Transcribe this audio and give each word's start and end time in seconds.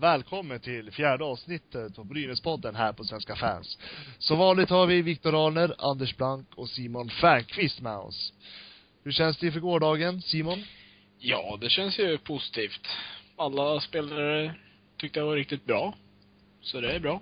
Välkommen 0.00 0.60
till 0.60 0.90
fjärde 0.92 1.24
avsnittet 1.24 1.98
av 1.98 2.06
Brynäspodden 2.06 2.74
här 2.74 2.92
på 2.92 3.04
Svenska 3.04 3.36
fans. 3.36 3.78
Som 4.18 4.38
vanligt 4.38 4.70
har 4.70 4.86
vi 4.86 5.02
Viktor 5.02 5.46
Arner, 5.46 5.74
Anders 5.78 6.16
Blank 6.16 6.46
och 6.54 6.68
Simon 6.68 7.08
Fernqvist 7.08 7.80
med 7.80 7.96
oss. 7.96 8.32
Hur 9.04 9.12
känns 9.12 9.38
det 9.38 9.52
för 9.52 9.60
gårdagen, 9.60 10.22
Simon? 10.22 10.62
Ja, 11.18 11.58
det 11.60 11.68
känns 11.68 11.98
ju 11.98 12.18
positivt. 12.18 12.86
Alla 13.36 13.80
spelare 13.80 14.54
tyckte 14.96 15.18
jag 15.18 15.26
var 15.26 15.36
riktigt 15.36 15.64
bra. 15.64 15.94
Så 16.60 16.80
det 16.80 16.92
är 16.92 17.00
bra. 17.00 17.20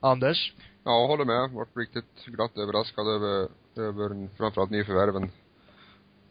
Anders? 0.00 0.52
Ja, 0.84 1.06
håller 1.06 1.24
med. 1.24 1.50
Vart 1.50 1.76
riktigt 1.76 2.24
glatt 2.26 2.56
överraskad 2.56 3.06
över, 3.06 3.48
över 3.76 4.36
framförallt 4.36 4.70
nyförvärven. 4.70 5.30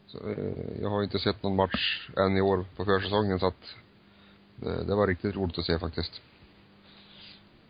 Så, 0.06 0.30
eh, 0.30 0.82
jag 0.82 0.90
har 0.90 1.02
inte 1.02 1.18
sett 1.18 1.42
någon 1.42 1.56
match 1.56 2.10
än 2.16 2.36
i 2.36 2.40
år 2.40 2.64
på 2.76 2.84
försäsongen 2.84 3.38
så 3.38 3.46
att 3.46 3.74
det, 4.60 4.84
det 4.84 4.94
var 4.94 5.06
riktigt 5.06 5.36
roligt 5.36 5.58
att 5.58 5.64
se 5.64 5.78
faktiskt. 5.78 6.20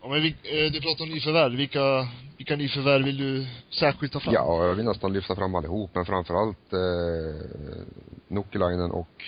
Ja, 0.01 0.09
men 0.09 0.21
vi, 0.21 0.29
eh, 0.29 0.71
du 0.71 0.81
pratar 0.81 1.03
om 1.03 1.09
nyförvärv. 1.09 1.55
Vilka, 1.55 2.07
vilka 2.37 2.55
nyförvärv 2.55 3.03
vill 3.03 3.17
du 3.17 3.47
särskilt 3.69 4.13
ta 4.13 4.19
fram? 4.19 4.33
Ja, 4.33 4.65
jag 4.65 4.75
vill 4.75 4.85
nästan 4.85 5.13
lyfta 5.13 5.35
fram 5.35 5.55
allihop, 5.55 5.91
men 5.93 6.05
framförallt 6.05 6.73
eh, 6.73 7.81
Nukkelainen 8.27 8.91
och, 8.91 9.23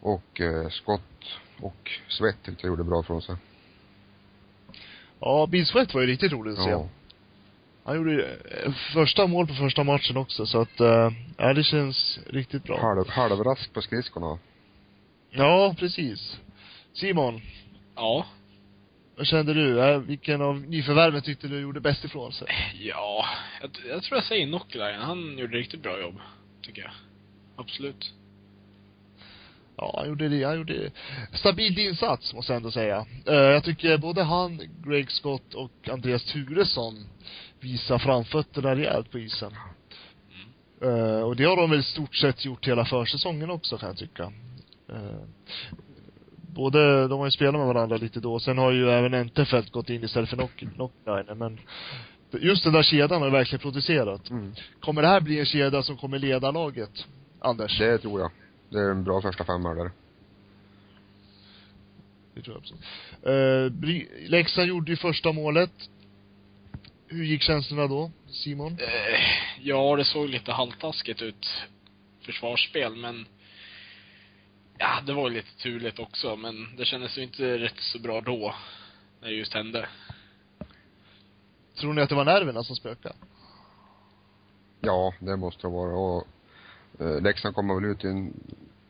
och 0.00 0.40
eh, 0.40 0.68
Scott 0.68 1.00
och 1.60 1.90
Svett 2.08 2.42
tyckte 2.42 2.66
jag 2.66 2.70
gjorde 2.70 2.84
bra 2.84 3.02
från 3.02 3.22
sig. 3.22 3.36
Ja, 5.20 5.46
Bill 5.46 5.66
Sweat 5.66 5.94
var 5.94 6.00
ju 6.00 6.06
riktigt 6.06 6.32
roligt 6.32 6.58
att 6.58 6.64
se. 6.64 6.70
Ja. 6.70 6.88
Han 7.84 7.96
gjorde 7.96 8.24
eh, 8.24 8.72
första 8.92 9.26
mål 9.26 9.46
på 9.46 9.54
första 9.54 9.84
matchen 9.84 10.16
också, 10.16 10.46
så 10.46 10.60
att, 10.60 10.80
eh, 10.80 11.10
ja 11.36 11.52
det 11.52 11.64
känns 11.64 12.18
riktigt 12.26 12.64
bra. 12.64 12.80
Halv, 12.80 13.08
halvrask 13.08 13.72
på 13.72 13.82
skridskorna. 13.82 14.38
Ja, 15.30 15.74
precis. 15.78 16.40
Simon, 16.96 17.40
Ja. 17.96 18.26
vad 19.16 19.26
kände 19.26 19.54
du? 19.54 19.80
Eh, 19.84 19.98
Vilken 19.98 20.42
av 20.42 20.60
nyförvärven 20.60 21.22
tyckte 21.22 21.48
du 21.48 21.60
gjorde 21.60 21.80
bäst 21.80 22.04
ifrån 22.04 22.32
sig? 22.32 22.48
Ja, 22.80 23.24
jag, 23.60 23.70
jag 23.88 24.02
tror 24.02 24.16
jag 24.16 24.24
säger 24.24 24.46
Nockelainen. 24.46 25.00
Han 25.02 25.38
gjorde 25.38 25.56
riktigt 25.56 25.82
bra 25.82 26.00
jobb. 26.00 26.14
Tycker 26.62 26.82
jag. 26.82 26.90
Absolut. 27.56 28.12
Ja, 29.76 29.94
han 29.98 30.08
gjorde 30.08 30.28
det, 30.28 30.44
han 30.44 30.56
gjorde 30.56 30.90
stabil 31.32 31.78
insats, 31.78 32.34
måste 32.34 32.52
jag 32.52 32.56
ändå 32.56 32.70
säga. 32.70 33.06
Eh, 33.26 33.34
jag 33.34 33.64
tycker 33.64 33.98
både 33.98 34.22
han, 34.22 34.60
Greg 34.86 35.10
Scott 35.10 35.54
och 35.54 35.88
Andreas 35.92 36.24
Turesson 36.24 36.94
visar 37.60 37.98
framfötterna 37.98 38.76
rejält 38.76 39.10
på 39.10 39.18
isen. 39.18 39.52
Eh, 40.82 41.20
och 41.20 41.36
det 41.36 41.44
har 41.44 41.56
de 41.56 41.70
väl 41.70 41.80
i 41.80 41.82
stort 41.82 42.16
sett 42.16 42.44
gjort 42.44 42.68
hela 42.68 42.84
försäsongen 42.84 43.50
också, 43.50 43.78
kan 43.78 43.88
jag 43.88 43.98
tycka. 43.98 44.32
Eh, 46.56 46.62
både, 46.62 47.08
de 47.08 47.18
har 47.18 47.26
ju 47.26 47.30
spelat 47.30 47.54
med 47.54 47.66
varandra 47.66 47.96
lite 47.96 48.20
då, 48.20 48.40
sen 48.40 48.58
har 48.58 48.72
ju 48.72 48.90
även 48.90 49.14
Entefelt 49.14 49.70
gått 49.70 49.90
in 49.90 50.04
istället 50.04 50.30
för 50.30 50.36
Nock, 50.36 50.64
Nockline, 50.76 51.38
men 51.38 51.60
just 52.40 52.64
den 52.64 52.72
där 52.72 52.82
kedjan 52.82 53.22
har 53.22 53.30
verkligen 53.30 53.60
producerat. 53.60 54.30
Mm. 54.30 54.54
Kommer 54.80 55.02
det 55.02 55.08
här 55.08 55.20
bli 55.20 55.40
en 55.40 55.46
kedja 55.46 55.82
som 55.82 55.96
kommer 55.96 56.18
leda 56.18 56.50
laget, 56.50 57.06
Anders? 57.40 57.78
Det 57.78 57.98
tror 57.98 58.20
jag. 58.20 58.30
Det 58.70 58.78
är 58.78 58.90
en 58.90 59.04
bra 59.04 59.22
första 59.22 59.44
femma 59.44 59.74
där. 59.74 59.90
Det 62.34 62.42
tror 62.42 62.56
jag 62.56 62.60
absolut. 62.60 62.84
Uh, 63.26 63.80
Bry- 63.80 64.28
Leksand 64.28 64.68
gjorde 64.68 64.90
ju 64.90 64.96
första 64.96 65.32
målet. 65.32 65.70
Hur 67.08 67.24
gick 67.24 67.42
känslorna 67.42 67.86
då, 67.86 68.10
Simon? 68.28 68.72
Eh, 68.72 69.20
ja, 69.62 69.96
det 69.96 70.04
såg 70.04 70.28
lite 70.28 70.52
halvtaskigt 70.52 71.22
ut. 71.22 71.46
Försvarsspel, 72.22 72.96
men 72.96 73.26
Ja, 74.78 75.00
det 75.06 75.12
var 75.12 75.28
ju 75.28 75.34
lite 75.34 75.56
turligt 75.62 75.98
också, 75.98 76.36
men 76.36 76.76
det 76.76 76.84
kändes 76.84 77.18
ju 77.18 77.22
inte 77.22 77.58
rätt 77.58 77.80
så 77.80 77.98
bra 77.98 78.20
då. 78.20 78.54
När 79.20 79.28
det 79.28 79.34
just 79.34 79.54
hände. 79.54 79.88
Tror 81.80 81.92
ni 81.92 82.02
att 82.02 82.08
det 82.08 82.14
var 82.14 82.24
nerverna 82.24 82.64
som 82.64 82.76
spökade? 82.76 83.14
Ja, 84.80 85.14
det 85.18 85.36
måste 85.36 85.66
det 85.66 85.72
vara. 85.72 85.96
Och 85.96 86.26
eh, 87.00 87.20
Leksand 87.20 87.54
kommer 87.54 87.74
väl 87.74 87.84
ut 87.84 88.04
i 88.04 88.08
en, 88.08 88.40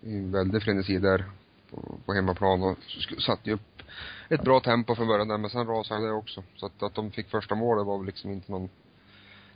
i 0.00 0.16
en 0.16 0.32
väldig 0.32 0.62
frenesi 0.62 0.98
där 0.98 1.24
på, 1.70 1.98
på 2.06 2.12
hemmaplan 2.14 2.62
och 2.62 2.78
satte 3.18 3.50
ju 3.50 3.54
upp 3.54 3.82
ett 4.28 4.42
bra 4.42 4.60
tempo 4.60 4.94
från 4.94 5.06
början 5.08 5.28
där, 5.28 5.38
men 5.38 5.50
sen 5.50 5.66
rasade 5.66 6.06
det 6.06 6.12
också. 6.12 6.42
Så 6.56 6.66
att, 6.66 6.82
att 6.82 6.94
de 6.94 7.10
fick 7.10 7.28
första 7.30 7.54
målet 7.54 7.86
var 7.86 7.98
väl 7.98 8.06
liksom 8.06 8.30
inte 8.30 8.53
någon, 8.53 8.66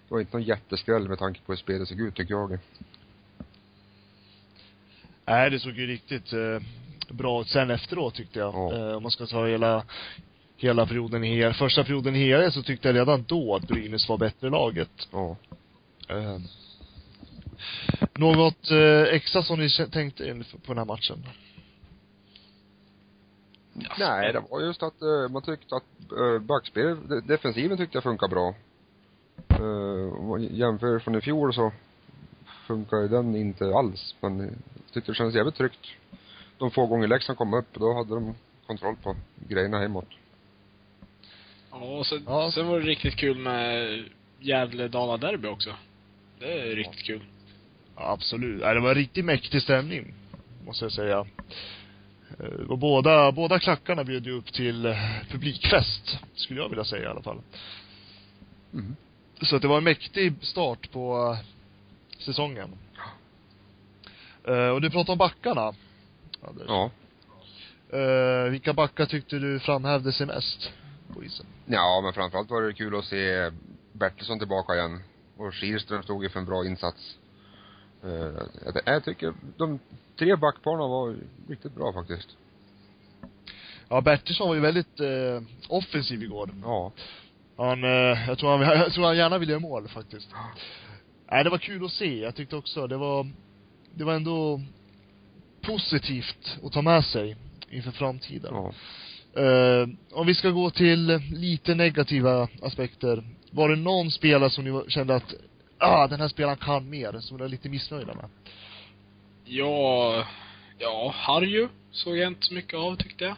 det 0.09 0.15
var 0.15 0.21
inte 0.21 0.37
någon 0.37 0.47
jätteskräll 0.47 1.09
med 1.09 1.19
tanke 1.19 1.41
på 1.41 1.53
hur 1.53 1.57
spelet 1.57 1.89
såg 1.89 2.01
ut, 2.01 2.15
tycker 2.15 2.35
jag. 2.35 2.59
Nej, 5.27 5.51
det 5.51 5.61
såg 5.61 5.73
ju 5.73 5.87
riktigt 5.87 6.33
eh, 6.33 6.61
bra 7.09 7.41
ut 7.41 7.49
sen 7.49 7.71
efteråt 7.71 8.15
tyckte 8.15 8.39
jag. 8.39 8.55
Ja. 8.55 8.75
Eh, 8.75 8.97
om 8.97 9.03
man 9.03 9.13
ska 9.13 9.27
ta 9.27 9.47
hela, 9.47 9.85
hela 10.57 10.87
perioden 10.87 11.25
i 11.25 11.43
HR. 11.43 11.53
Första 11.53 11.85
perioden 11.85 12.17
i 12.17 12.33
HR 12.33 12.51
så 12.51 12.63
tyckte 12.63 12.89
jag 12.89 12.95
redan 12.95 13.25
då 13.29 13.55
att 13.55 13.69
Brynäs 13.69 14.09
var 14.09 14.19
bättre 14.19 14.51
laget. 14.51 15.09
Ja. 15.13 15.37
Eh, 16.09 16.39
något 18.15 18.71
eh, 18.71 19.03
extra 19.15 19.43
som 19.43 19.59
ni 19.59 19.71
tänkte 19.93 20.45
på 20.67 20.73
den 20.75 20.79
här 20.79 20.85
matchen? 20.85 21.27
Ja, 23.73 23.95
Nej, 23.99 24.33
det 24.33 24.43
var 24.51 24.61
just 24.61 24.83
att 24.83 25.03
eh, 25.03 25.29
man 25.31 25.43
tyckte 25.43 25.77
att 25.77 26.13
uh, 26.13 26.39
backspel, 26.39 27.09
de- 27.09 27.21
defensiven 27.21 27.79
tyckte 27.79 27.97
jag 27.97 28.03
funkar 28.03 28.29
bra. 28.29 28.55
Uh, 29.61 30.37
jämför 30.51 30.99
från 30.99 31.15
i 31.15 31.21
fjol 31.21 31.55
så 31.55 31.73
funkar 32.71 32.97
ju 32.97 33.09
den 33.09 33.37
inte 33.37 33.65
alls. 33.65 34.15
Men 34.21 34.39
jag 34.39 34.93
tyckte 34.95 35.13
det 35.13 35.17
kändes 35.17 35.35
jävligt 35.35 35.55
tryggt. 35.57 35.87
De 36.59 36.71
få 36.71 36.87
gånger 36.87 37.09
Leksand 37.09 37.39
kom 37.39 37.55
upp, 37.55 37.75
då 37.75 37.95
hade 37.95 38.15
de 38.15 38.35
kontroll 38.67 38.97
på 39.03 39.17
grejerna 39.49 39.79
hemåt. 39.79 40.09
Ja, 41.71 41.77
och 41.99 42.07
sen, 42.07 42.23
Ja. 42.27 42.51
sen 42.55 42.67
var 42.69 42.81
det 42.81 42.87
riktigt 42.87 43.17
kul 43.17 43.39
med 43.39 44.05
Gävle-Dala-derby 44.41 45.49
också. 45.49 45.71
Det 46.39 46.53
är 46.53 46.77
riktigt 46.77 47.07
kul. 47.07 47.25
Ja, 47.97 48.13
absolut. 48.13 48.61
Nej, 48.61 48.75
det 48.75 48.81
var 48.81 48.89
en 48.89 48.95
riktigt 48.95 49.25
mäktig 49.25 49.63
stämning, 49.63 50.15
måste 50.67 50.85
jag 50.85 50.93
säga. 50.93 51.27
Eh, 52.39 52.71
Och 52.71 52.79
båda, 52.79 53.33
båda 53.33 53.59
klackarna 53.59 54.05
bjöd 54.05 54.27
ju 54.27 54.33
upp 54.33 54.53
till 54.53 54.87
eh, 54.87 54.97
publikfest, 55.31 56.19
skulle 56.35 56.61
jag 56.61 56.69
vilja 56.69 56.85
säga 56.85 57.03
i 57.03 57.07
alla 57.07 57.23
fall. 57.23 57.41
Mm. 58.75 58.97
Så 59.43 59.57
att 59.57 59.63
det 59.63 59.69
var 59.69 59.79
en 59.79 59.85
mäktig 59.85 60.33
start 60.41 60.91
på 60.93 61.37
säsongen. 62.23 62.79
Eh, 64.45 64.69
Och 64.69 64.81
du 64.81 64.91
pratade 64.91 65.13
om 65.13 65.19
backarna. 65.19 65.73
Anders. 66.49 66.67
Ja. 66.69 66.91
Eh, 67.99 68.51
vilka 68.51 68.73
backar 68.73 69.07
tyckte 69.07 69.39
du 69.39 69.61
framhävde 69.61 70.13
sig 70.13 70.27
mest 70.27 70.73
på 71.15 71.25
isen? 71.25 71.47
Ja, 71.67 72.01
men 72.05 72.13
framförallt 72.13 72.51
var 72.51 72.63
det 72.63 72.73
kul 72.73 72.99
att 72.99 73.05
se 73.05 73.51
Bertilsson 73.93 74.39
tillbaka 74.39 74.75
igen. 74.75 75.03
Och 75.37 75.53
Kihlström 75.53 76.03
stod 76.03 76.23
ju 76.23 76.29
för 76.29 76.39
en 76.41 76.47
bra 76.47 76.67
insats. 76.67 77.17
Uh, 78.05 78.13
jag, 78.65 78.83
jag 78.85 79.05
tycker 79.05 79.35
de 79.57 79.79
tre 80.19 80.37
backparna 80.37 80.87
var 80.87 81.17
riktigt 81.49 81.75
bra 81.75 81.93
faktiskt. 81.93 82.29
Ja, 83.89 84.01
Bertilsson 84.01 84.49
var 84.49 84.55
ju 84.55 84.61
väldigt 84.61 85.01
eh, 85.01 85.43
offensiv 85.69 86.23
igår. 86.23 86.51
Ja. 86.63 86.93
Han, 87.57 87.83
jag 88.29 88.39
tror 88.39 88.51
han, 88.51 88.61
jag 88.79 88.93
tror 88.93 89.05
han 89.05 89.17
gärna 89.17 89.39
vill 89.39 89.49
göra 89.49 89.61
mål 89.61 89.89
faktiskt. 89.89 90.29
Nej, 91.31 91.45
det 91.45 91.51
var 91.51 91.59
kul 91.59 91.85
att 91.85 91.93
se. 91.93 92.19
Jag 92.19 92.35
tyckte 92.35 92.57
också 92.57 92.87
det 92.87 92.97
var, 92.97 93.27
det 93.95 94.05
var 94.05 94.15
ändå 94.15 94.61
positivt 95.61 96.59
att 96.65 96.73
ta 96.73 96.83
med 96.83 97.05
sig 97.05 97.37
inför 97.71 97.91
framtiden. 97.91 98.55
Ja. 98.55 98.73
Eh, 99.43 99.89
om 100.13 100.27
vi 100.27 100.35
ska 100.35 100.51
gå 100.51 100.71
till 100.71 101.07
lite 101.33 101.75
negativa 101.75 102.49
aspekter. 102.63 103.25
Var 103.51 103.69
det 103.69 103.77
någon 103.77 104.11
spelare 104.11 104.51
som 104.51 104.65
ni 104.65 104.91
kände 104.91 105.15
att, 105.15 105.35
ah, 105.79 106.07
den 106.07 106.21
här 106.21 106.29
spelaren 106.29 106.57
kan 106.57 106.91
mer, 106.91 107.21
som 107.21 107.37
ni 107.37 107.41
var 107.43 107.49
lite 107.49 107.69
missnöjda 107.69 108.15
med? 108.15 108.29
Ja, 109.45 110.27
ja, 110.79 111.15
Harju 111.17 111.69
såg 111.91 112.17
jag 112.17 112.27
inte 112.27 112.47
så 112.47 112.55
mycket 112.55 112.75
av 112.75 112.97
tyckte 112.97 113.25
jag. 113.25 113.37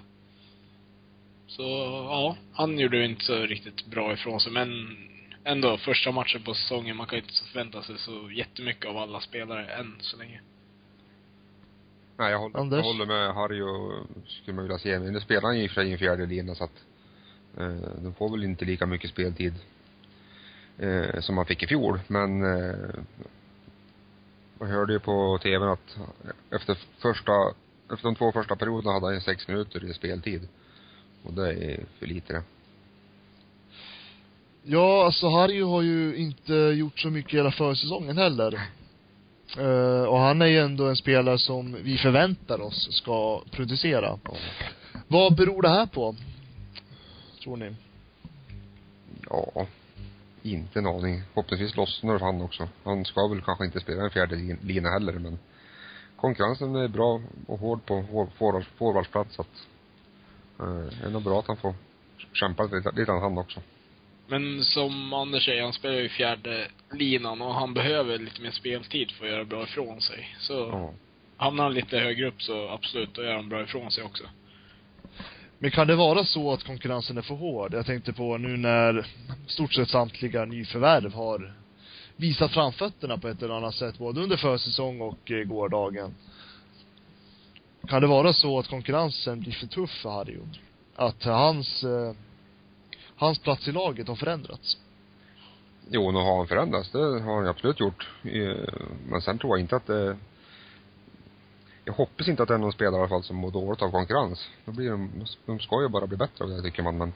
Så, 1.47 1.63
ja, 2.11 2.37
han 2.53 2.79
gjorde 2.79 2.97
ju 2.97 3.05
inte 3.05 3.25
så 3.25 3.37
riktigt 3.37 3.87
bra 3.87 4.13
ifrån 4.13 4.41
sig, 4.41 4.53
men 4.53 4.97
ändå, 5.45 5.79
första 5.79 6.13
matchen 6.13 6.43
på 6.43 6.55
säsongen, 6.55 6.97
man 6.97 7.07
kan 7.07 7.19
ju 7.19 7.23
inte 7.23 7.35
förvänta 7.53 7.83
sig 7.83 7.99
så 7.99 8.31
jättemycket 8.31 8.91
av 8.91 8.97
alla 8.97 9.21
spelare 9.21 9.67
än 9.67 9.97
så 10.01 10.17
länge. 10.17 10.41
Nej, 12.17 12.31
jag 12.31 12.39
håller, 12.39 12.59
Anders? 12.59 12.77
jag 12.77 12.93
håller 12.93 13.07
med 13.07 13.35
Harry 13.35 13.61
och 13.61 14.07
skulle 14.27 14.55
man 14.55 14.65
vilja 14.65 14.79
se. 14.79 14.99
Men 14.99 15.13
nu 15.13 15.21
spelar 15.21 15.43
han 15.43 15.59
ju 15.59 15.65
i 15.65 15.67
och 15.67 15.71
för 15.71 15.75
sig 15.81 15.89
i 15.89 15.93
en 15.93 15.99
fjärde 15.99 16.27
lina 16.27 16.55
så 16.55 16.65
att 16.65 16.85
eh, 17.59 17.77
de 18.03 18.15
får 18.15 18.31
väl 18.31 18.45
inte 18.45 18.65
lika 18.65 18.87
mycket 18.87 19.11
speltid 19.11 19.55
eh, 20.79 21.21
som 21.21 21.35
man 21.35 21.47
fick 21.47 21.63
i 21.63 21.67
fjol. 21.67 22.01
Men 22.07 22.43
eh, 22.43 22.75
jag 24.59 24.67
hörde 24.67 24.93
ju 24.93 24.99
på 24.99 25.39
tvn 25.43 25.69
att 25.69 25.99
efter 26.51 26.79
första, 26.99 27.33
efter 27.93 28.05
de 28.05 28.15
två 28.15 28.33
första 28.33 28.57
perioderna 28.57 28.93
hade 28.93 29.07
han 29.07 29.21
sex 29.21 29.49
minuter 29.49 29.85
i 29.85 29.95
speltid. 29.95 30.49
Och 31.23 31.33
det 31.33 31.49
är 31.49 31.81
för 31.99 32.07
lite 32.07 32.33
det. 32.33 32.43
Ja, 34.65 35.05
alltså 35.05 35.29
Harry 35.29 35.63
har 35.63 35.83
ju 35.83 36.17
inte 36.17 36.55
gjort 36.55 36.99
så 36.99 37.11
mycket 37.11 37.39
hela 37.39 37.51
försäsongen 37.51 38.19
heller. 38.19 38.61
Eh, 39.59 40.05
och 40.05 40.19
han 40.19 40.43
är 40.43 40.47
ju 40.47 40.59
ändå 40.59 40.89
en 40.89 40.97
spelare 40.97 41.39
som 41.39 41.77
vi 41.83 41.99
förväntar 41.99 42.61
oss 42.61 42.89
ska 42.97 43.43
producera. 43.51 44.19
Ja. 44.25 44.37
Vad 45.09 45.37
beror 45.37 45.63
det 45.63 45.69
här 45.69 45.87
på? 45.87 46.17
Tror 47.43 47.57
ni? 47.57 47.75
Ja, 49.31 49.67
inte 50.43 50.79
en 50.79 50.87
aning. 50.87 51.23
Förhoppningsvis 51.35 51.77
lossnar 51.77 52.19
han 52.19 52.43
också. 52.43 52.69
Han 52.85 53.05
ska 53.05 53.29
väl 53.29 53.43
kanske 53.43 53.65
inte 53.65 53.81
spela 53.81 54.03
en 54.05 54.11
fjärde 54.11 54.57
lina 54.63 54.91
heller, 54.91 55.13
men 55.13 55.39
konkurrensen 56.17 56.77
är 56.77 56.89
bra 56.89 57.21
och 57.47 57.59
hård 57.59 57.87
på 57.87 58.29
forwardsplats, 58.79 59.35
så 59.35 59.43
att 59.43 59.67
eh, 60.61 60.99
det 61.01 61.07
är 61.07 61.11
nog 61.11 61.23
bra 61.23 61.39
att 61.39 61.47
han 61.47 61.57
får 61.57 61.75
kämpa 62.33 62.63
lite, 62.63 62.91
lite 62.91 63.13
han 63.13 63.39
också. 63.39 63.61
Men 64.33 64.65
som 64.65 65.13
Anders 65.13 65.45
säger, 65.45 65.63
han 65.63 65.73
spelar 65.73 65.95
ju 65.97 66.09
fjärde 66.09 66.69
linan 66.93 67.43
och 67.43 67.55
han 67.55 67.75
behöver 67.75 68.19
lite 68.19 68.43
mer 68.43 68.51
speltid 68.51 69.11
för 69.11 69.25
att 69.25 69.31
göra 69.31 69.45
bra 69.45 69.63
ifrån 69.63 70.01
sig. 70.01 70.37
Så 70.39 70.53
Ja. 70.53 70.95
hamnar 71.37 71.65
han 71.65 71.75
lite 71.75 71.99
högre 71.99 72.29
upp 72.29 72.43
så 72.43 72.69
absolut, 72.69 73.15
då 73.15 73.23
gör 73.23 73.35
han 73.37 73.49
bra 73.49 73.63
ifrån 73.63 73.91
sig 73.91 74.05
också. 74.05 74.25
Men 75.59 75.71
kan 75.71 75.87
det 75.87 75.95
vara 75.95 76.25
så 76.25 76.53
att 76.53 76.65
konkurrensen 76.65 77.19
är 77.19 77.23
för 77.23 77.35
hård? 77.35 77.75
Jag 77.75 77.87
tänkte 77.87 78.13
på 78.13 78.39
nu 78.39 78.57
när 78.57 79.07
stort 79.47 79.75
sett 79.75 79.89
samtliga 79.91 80.45
nyförvärv 80.45 81.15
har 81.15 81.53
visat 82.17 82.53
framfötterna 82.53 83.19
på 83.19 83.29
ett 83.29 83.43
eller 83.43 83.55
annat 83.55 83.75
sätt, 83.75 83.99
både 83.99 84.21
under 84.21 84.37
försäsong 84.37 85.01
och 85.01 85.31
eh, 85.31 85.45
gårdagen. 85.45 86.15
Kan 87.89 88.01
det 88.03 88.09
vara 88.09 88.33
så 88.33 88.59
att 88.59 88.69
konkurrensen 88.69 89.41
blir 89.41 89.53
för 89.53 89.67
tuff 89.67 89.91
för 89.91 90.11
Harry? 90.11 90.39
Att 90.97 91.25
hans, 91.25 91.85
eh, 91.85 92.13
hans 93.27 93.39
plats 93.39 93.69
i 93.69 93.73
laget 93.73 94.09
har 94.09 94.17
förändrats? 94.17 94.77
Jo, 95.89 96.11
nu 96.11 96.19
har 96.19 96.37
han 96.37 96.47
förändrats. 96.47 96.91
Det 96.91 96.99
har 96.99 97.37
han 97.37 97.47
absolut 97.47 97.81
gjort. 97.81 98.09
Men 99.09 99.23
sen 99.23 99.39
tror 99.39 99.53
jag 99.53 99.61
inte 99.61 99.77
att 99.77 99.87
det 99.87 100.17
jag 101.85 101.93
hoppas 101.93 102.29
inte 102.29 102.43
att 102.43 102.49
det 102.49 102.55
är 102.55 102.59
någon 102.59 102.73
spelare 102.73 102.97
i 102.97 102.99
alla 102.99 103.09
fall 103.09 103.23
som 103.23 103.37
mår 103.37 103.51
dåligt 103.51 103.83
av 103.83 103.91
konkurrens. 103.91 104.49
Då 104.65 104.73
blir 104.73 104.91
de, 104.91 105.25
de 105.47 105.59
ska 105.61 105.83
ju 105.83 105.89
bara 105.89 106.07
bli 106.07 106.17
bättre 106.17 106.45
av 106.45 106.51
det 106.51 106.63
tycker 106.63 106.83
man, 106.83 106.99
men 106.99 107.13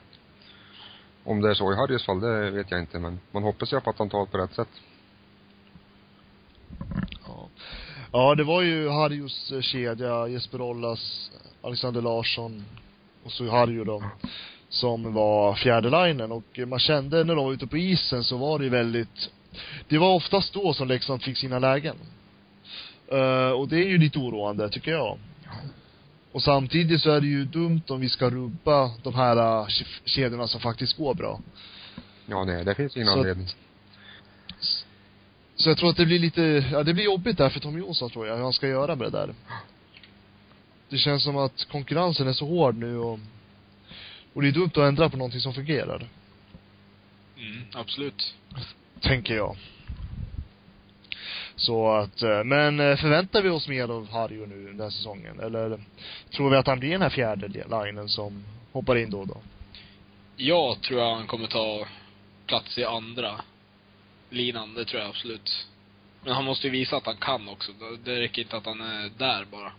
om 1.23 1.41
det 1.41 1.49
är 1.49 1.53
så 1.53 1.73
i 1.73 1.75
Harrys 1.75 2.05
fall, 2.05 2.19
det 2.19 2.51
vet 2.51 2.71
jag 2.71 2.79
inte, 2.79 2.99
men 2.99 3.19
man 3.31 3.43
hoppas 3.43 3.73
ju 3.73 3.79
på 3.79 3.89
att 3.89 3.99
han 3.99 4.09
tar 4.09 4.19
det 4.25 4.31
på 4.31 4.37
rätt 4.37 4.53
sätt. 4.53 4.69
Ja. 7.27 7.49
Ja, 8.11 8.35
det 8.35 8.43
var 8.43 8.61
ju 8.61 8.89
Harjos 8.89 9.51
eh, 9.51 9.61
kedja, 9.61 10.27
Jesper 10.27 10.61
Ollas, 10.61 11.31
Alexander 11.61 12.01
Larsson 12.01 12.65
och 13.23 13.31
så 13.31 13.49
Harjo 13.49 13.83
då, 13.83 14.03
som 14.69 15.13
var 15.13 15.55
fjärde 15.55 15.89
linen 16.07 16.31
och 16.31 16.59
man 16.67 16.79
kände 16.79 17.23
när 17.23 17.35
de 17.35 17.45
var 17.45 17.53
ute 17.53 17.67
på 17.67 17.77
isen 17.77 18.23
så 18.23 18.37
var 18.37 18.59
det 18.59 18.69
väldigt, 18.69 19.29
det 19.87 19.97
var 19.97 20.13
oftast 20.13 20.53
då 20.53 20.73
som 20.73 20.87
Leksand 20.87 21.23
fick 21.23 21.37
sina 21.37 21.59
lägen. 21.59 21.95
Eh, 23.11 23.49
och 23.51 23.67
det 23.67 23.75
är 23.77 23.87
ju 23.89 23.97
lite 23.97 24.19
oroande, 24.19 24.69
tycker 24.69 24.91
jag. 24.91 25.17
Och 26.31 26.43
samtidigt 26.43 27.01
så 27.01 27.11
är 27.11 27.21
det 27.21 27.27
ju 27.27 27.45
dumt 27.45 27.81
om 27.87 27.99
vi 27.99 28.09
ska 28.09 28.29
rubba 28.29 28.91
de 29.03 29.15
här 29.15 29.35
ke- 29.65 30.01
kedjorna 30.05 30.47
som 30.47 30.61
faktiskt 30.61 30.97
går 30.97 31.13
bra. 31.13 31.39
Ja, 32.25 32.43
nej, 32.43 32.65
det 32.65 32.75
finns 32.75 32.95
ingen 32.95 33.07
Så- 33.07 33.13
anledning. 33.19 33.47
Så 35.55 35.69
jag 35.69 35.77
tror 35.77 35.89
att 35.89 35.97
det 35.97 36.05
blir 36.05 36.19
lite, 36.19 36.41
ja 36.71 36.83
det 36.83 36.93
blir 36.93 37.05
jobbigt 37.05 37.37
där 37.37 37.49
för 37.49 37.59
Tom 37.59 37.77
Jonsson 37.77 38.09
tror 38.09 38.27
jag, 38.27 38.35
hur 38.35 38.43
han 38.43 38.53
ska 38.53 38.67
göra 38.67 38.95
med 38.95 39.11
det 39.11 39.17
där. 39.17 39.33
Det 40.89 40.97
känns 40.97 41.23
som 41.23 41.37
att 41.37 41.65
konkurrensen 41.71 42.27
är 42.27 42.33
så 42.33 42.45
hård 42.45 42.75
nu 42.77 42.97
och, 42.97 43.19
och 44.37 44.43
det 44.43 44.47
är 44.47 44.51
dumt 44.51 44.71
att 44.73 44.77
ändra 44.77 45.09
på 45.09 45.17
någonting 45.17 45.41
som 45.41 45.53
fungerar. 45.53 46.07
Mm, 47.37 47.61
absolut. 47.73 48.35
Tänker 49.01 49.35
jag. 49.35 49.57
Så 51.55 51.91
att, 51.91 52.21
eh, 52.21 52.43
men 52.43 52.79
eh, 52.79 52.95
förväntar 52.97 53.41
vi 53.41 53.49
oss 53.49 53.67
mer 53.67 53.89
av 53.91 54.09
Harjo 54.11 54.45
nu 54.45 54.67
den 54.67 54.79
här 54.79 54.89
säsongen? 54.89 55.39
Eller 55.39 55.79
tror 56.31 56.49
vi 56.49 56.57
att 56.57 56.67
han 56.67 56.79
blir 56.79 56.89
den 56.91 57.01
här 57.01 57.09
fjärde 57.09 57.47
linen 57.47 58.09
som 58.09 58.43
hoppar 58.71 58.95
in 58.95 59.09
då 59.09 59.19
och 59.19 59.27
då? 59.27 59.37
Jag 60.35 60.81
tror 60.81 60.99
jag 61.01 61.15
han 61.15 61.27
kommer 61.27 61.47
ta 61.47 61.87
plats 62.45 62.77
i 62.77 62.83
andra 62.85 63.41
linan, 64.29 64.73
det 64.73 64.85
tror 64.85 65.01
jag 65.01 65.09
absolut. 65.09 65.67
Men 66.23 66.33
han 66.33 66.45
måste 66.45 66.67
ju 66.67 66.71
visa 66.71 66.97
att 66.97 67.05
han 67.05 67.17
kan 67.17 67.49
också. 67.49 67.71
Det- 67.79 68.11
Det 68.11 68.19
räcker 68.21 68.41
inte 68.41 68.57
att 68.57 68.65
han 68.65 68.81
är 68.81 69.11
där 69.17 69.45
bara. 69.51 69.71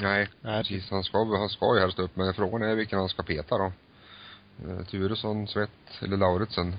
Nej, 0.00 0.28
Nej. 0.40 0.62
precis. 0.62 0.90
Han 0.90 1.04
ska, 1.04 1.18
han 1.38 1.48
ska 1.48 1.74
ju 1.74 1.80
helst 1.80 1.98
upp, 1.98 2.16
men 2.16 2.34
frågan 2.34 2.62
är 2.62 2.74
vilken 2.74 2.98
han 2.98 3.08
ska 3.08 3.22
peta 3.22 3.58
då. 3.58 3.72
Eh, 4.68 4.84
Turesson, 4.86 5.46
Svett 5.48 5.70
eller 6.02 6.16
Lauritsen. 6.16 6.76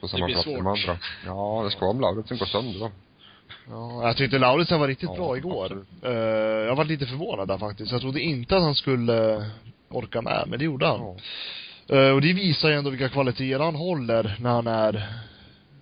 På 0.00 0.08
samma 0.08 0.26
plats 0.26 0.42
som 0.44 0.52
de 0.54 0.66
andra. 0.66 0.98
Ja, 1.26 1.62
det 1.64 1.70
ska 1.70 1.80
vara 1.80 1.90
om 1.90 2.00
Lauritsen 2.00 2.38
går 2.38 2.46
sönder 2.46 2.80
då. 2.80 2.90
Ja, 3.68 4.06
jag 4.06 4.16
tyckte 4.16 4.38
Lauritsen 4.38 4.80
var 4.80 4.88
riktigt 4.88 5.08
Ja, 5.12 5.16
bra 5.16 5.36
igår. 5.36 5.84
Eh, 6.02 6.10
jag 6.66 6.76
var 6.76 6.84
lite 6.84 7.06
förvånad 7.06 7.48
där 7.48 7.58
faktiskt. 7.58 7.92
Jag 7.92 8.00
trodde 8.00 8.20
inte 8.20 8.56
att 8.56 8.62
han 8.62 8.74
skulle 8.74 9.50
orka 9.88 10.22
med, 10.22 10.44
men 10.46 10.58
det 10.58 10.64
gjorde 10.64 10.86
han. 10.86 11.16
Ja. 11.86 11.96
Eh, 11.96 12.10
och 12.14 12.20
det 12.20 12.32
visar 12.32 12.68
ju 12.68 12.74
ändå 12.74 12.90
vilka 12.90 13.08
kvaliteter 13.08 13.64
han 13.64 13.74
håller 13.74 14.36
när 14.40 14.50
han 14.50 14.66
är 14.66 15.08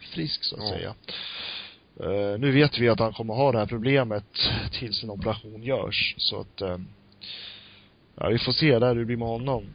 frisk, 0.00 0.45
så 0.45 0.56
att 0.56 0.62
Ja. 0.62 0.69
säga. 0.69 0.95
Uh, 2.00 2.39
nu 2.39 2.53
vet 2.53 2.79
vi 2.79 2.89
att 2.89 2.99
han 2.99 3.12
kommer 3.12 3.35
ha 3.35 3.53
det 3.53 3.59
här 3.59 3.67
problemet 3.67 4.25
tills 4.73 5.03
en 5.03 5.11
operation 5.11 5.62
görs, 5.62 6.15
så 6.19 6.41
att 6.41 6.61
eh, 6.61 6.79
ja, 8.15 8.29
vi 8.29 8.39
får 8.39 8.53
se 8.53 8.79
där 8.79 8.89
hur 8.89 9.00
det 9.00 9.05
blir 9.05 9.17
med 9.17 9.29
honom. 9.29 9.67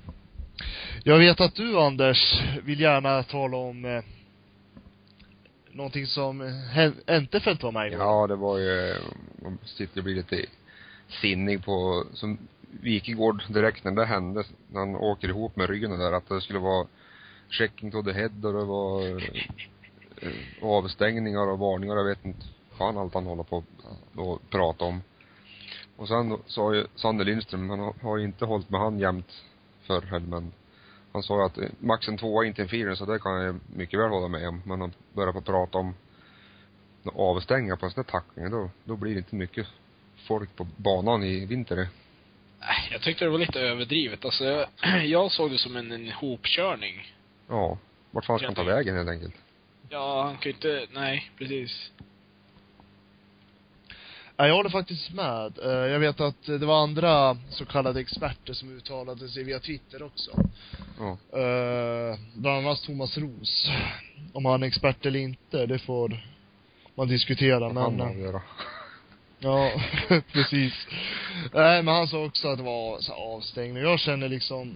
Jag 1.03 1.17
vet 1.17 1.41
att 1.41 1.55
du, 1.55 1.79
Anders, 1.79 2.41
vill 2.63 2.79
gärna 2.79 3.23
tala 3.23 3.57
om 3.57 3.85
eh, 3.85 4.03
någonting 5.71 6.07
som 6.07 6.61
Entefelt 7.07 7.63
var 7.63 7.71
med 7.71 7.91
i. 7.91 7.93
Ja, 7.93 8.27
det 8.27 8.35
var 8.35 8.57
ju, 8.57 8.95
man 9.41 9.57
sitter 9.63 9.97
och 9.97 10.03
blir 10.03 10.15
lite 10.15 10.45
sinnig 11.21 11.65
på, 11.65 12.05
som 12.13 12.37
Wikegård 12.81 13.43
direkt 13.49 13.83
när 13.83 13.91
det 13.91 14.05
hände, 14.05 14.43
när 14.71 14.79
han 14.79 14.95
åker 14.95 15.27
ihop 15.27 15.55
med 15.55 15.69
ryggen 15.69 15.99
där, 15.99 16.11
att 16.11 16.29
det 16.29 16.41
skulle 16.41 16.59
vara 16.59 16.87
checking 17.49 17.91
to 17.91 18.03
the 18.03 18.11
head 18.11 18.31
och 18.43 18.53
det 18.53 18.65
var 18.65 19.21
avstängningar 20.61 21.49
och 21.49 21.59
varningar, 21.59 21.95
jag 21.95 22.03
vet 22.05 22.25
inte 22.25 22.45
fan 22.77 22.97
allt 22.97 23.13
han 23.13 23.25
håller 23.25 23.43
på 23.43 23.63
och 24.15 24.49
prata 24.49 24.85
om. 24.85 25.01
Och 25.95 26.07
sen 26.07 26.37
sa 26.47 26.73
ju 26.75 26.87
Sander 26.95 27.25
Lindström, 27.25 27.69
han 27.69 27.93
har- 28.01 28.17
ju 28.17 28.25
inte 28.25 28.45
hållit 28.45 28.69
med 28.69 28.81
han 28.81 28.99
jämt 28.99 29.43
förr 29.81 30.01
heller, 30.01 30.27
men 30.27 30.51
han 31.11 31.23
sa 31.23 31.37
ju 31.39 31.45
att 31.45 31.57
eh, 31.57 31.69
max 31.79 32.07
en 32.07 32.17
tvåa 32.17 32.45
inte 32.45 32.61
en 32.61 32.67
fyra, 32.69 32.95
så 32.95 33.05
det 33.05 33.19
kan 33.19 33.41
jag 33.41 33.59
mycket 33.75 33.99
väl 33.99 34.09
hålla 34.09 34.27
med 34.27 34.49
om. 34.49 34.61
Men 34.65 34.81
han 34.81 34.93
börjar 35.13 35.33
på 35.33 35.41
prata 35.41 35.77
om 35.77 35.93
avstänga 37.13 37.77
på 37.77 37.85
en 37.85 37.91
sån 37.91 38.03
där 38.03 38.11
tackling, 38.11 38.49
då, 38.51 38.69
då 38.83 38.95
blir 38.95 39.11
det 39.13 39.17
inte 39.17 39.35
mycket 39.35 39.67
folk 40.27 40.55
på 40.55 40.67
banan 40.77 41.23
i 41.23 41.45
vinter. 41.45 41.87
Jag 42.91 43.01
tyckte 43.01 43.25
det 43.25 43.31
var 43.31 43.37
lite 43.39 43.59
överdrivet. 43.59 44.25
Alltså, 44.25 44.43
jag, 44.43 44.67
jag 45.05 45.31
såg 45.31 45.51
det 45.51 45.57
som 45.57 45.75
en, 45.75 45.91
en 45.91 46.11
hopkörning. 46.11 47.15
Ja. 47.47 47.77
Vart 48.11 48.25
fan 48.25 48.37
ska 48.39 48.47
han 48.47 48.55
ta 48.55 48.63
vägen 48.63 48.95
helt 48.95 49.09
enkelt? 49.09 49.35
Ja, 49.93 50.23
han 50.23 50.37
kan 50.37 50.43
ju 50.43 50.55
inte, 50.55 50.87
nej, 50.93 51.31
precis. 51.37 51.91
Ja, 54.37 54.47
jag 54.47 54.55
håller 54.55 54.69
faktiskt 54.69 55.13
med. 55.13 55.59
Eh, 55.63 55.71
Jag 55.71 55.99
vet 55.99 56.19
att 56.21 56.45
det 56.45 56.57
var 56.65 56.83
andra 56.83 57.37
så 57.49 57.65
kallade 57.65 57.99
experter 57.99 58.53
som 58.53 58.77
uttalade 58.77 59.29
sig 59.29 59.43
via 59.43 59.59
Twitter 59.59 60.03
också. 60.03 60.31
Ja. 60.99 61.39
Eh, 61.39 62.19
Bland 62.33 62.67
annat 62.67 62.83
Thomas 62.83 63.17
Ros. 63.17 63.67
Om 64.33 64.45
han 64.45 64.63
är 64.63 64.67
expert 64.67 65.05
eller 65.05 65.19
inte, 65.19 65.65
det 65.65 65.79
får 65.79 66.17
man 66.95 67.07
diskutera, 67.07 67.59
Vad 67.59 67.73
men... 67.73 67.83
han 67.99 68.01
avgöra. 68.01 68.41
Ja, 69.39 69.71
precis. 70.31 70.73
Nej, 71.53 71.83
men 71.83 71.95
han 71.95 72.07
sa 72.07 72.25
också 72.25 72.47
att 72.47 72.57
det 72.57 72.63
var 72.63 72.99
så 72.99 73.13
avstängning. 73.13 73.83
Jag 73.83 73.99
känner 73.99 74.29
liksom, 74.29 74.75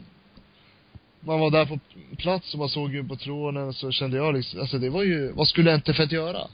man 1.20 1.40
var 1.40 1.52
där 1.52 1.66
på 1.66 1.80
plats 2.18 2.54
och 2.54 2.60
man 2.60 2.70
såg 2.70 2.94
ju 2.94 3.08
på 3.08 3.16
tråden 3.16 3.74
så 3.74 3.92
kände 3.92 4.18
jag 4.18 4.36
liksom, 4.36 4.60
alltså 4.60 4.78
det 4.78 4.90
var 4.90 5.04
ju, 5.04 5.32
vad 5.32 5.48
skulle 5.48 5.74
Entefelt 5.74 6.12
göra? 6.12 6.48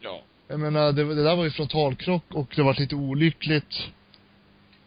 Ja. 0.00 0.22
Jag 0.48 0.60
menar, 0.60 0.92
det, 0.92 1.14
det 1.14 1.22
där 1.24 1.36
var 1.36 1.44
ju 1.44 1.50
frontalkrock 1.50 2.24
och 2.28 2.52
det 2.56 2.62
var 2.62 2.74
lite 2.80 2.94
olyckligt. 2.94 3.88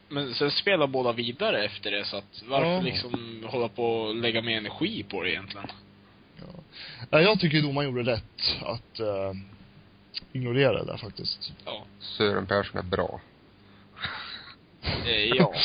Men 0.10 0.34
sen 0.34 0.52
spelar 0.52 0.88
båda 0.88 1.12
vidare 1.12 1.66
efter 1.66 1.92
det, 1.92 2.06
så 2.06 2.18
att 2.18 2.44
varför 2.48 2.68
Ja. 2.72 2.82
liksom 2.82 3.44
hålla 3.48 3.68
på 3.68 3.86
och 3.86 4.16
lägga 4.16 4.42
mer 4.42 4.58
energi 4.58 5.04
på 5.04 5.24
det 5.24 5.32
egentligen? 5.32 5.68
Ja, 7.10 7.22
jag 7.22 7.40
tycker 7.40 7.62
domaren 7.62 7.90
gjorde 7.90 8.12
rätt 8.12 8.56
att 8.62 9.00
eh, 9.00 9.34
ignorera 10.34 10.84
det 10.84 10.92
där 10.92 10.98
faktiskt. 10.98 11.54
Ja. 11.66 11.84
Sören 12.00 12.46
Persson 12.46 12.78
är 12.80 12.84
bra. 12.84 13.22
Eh, 15.06 15.26
ja. 15.26 15.54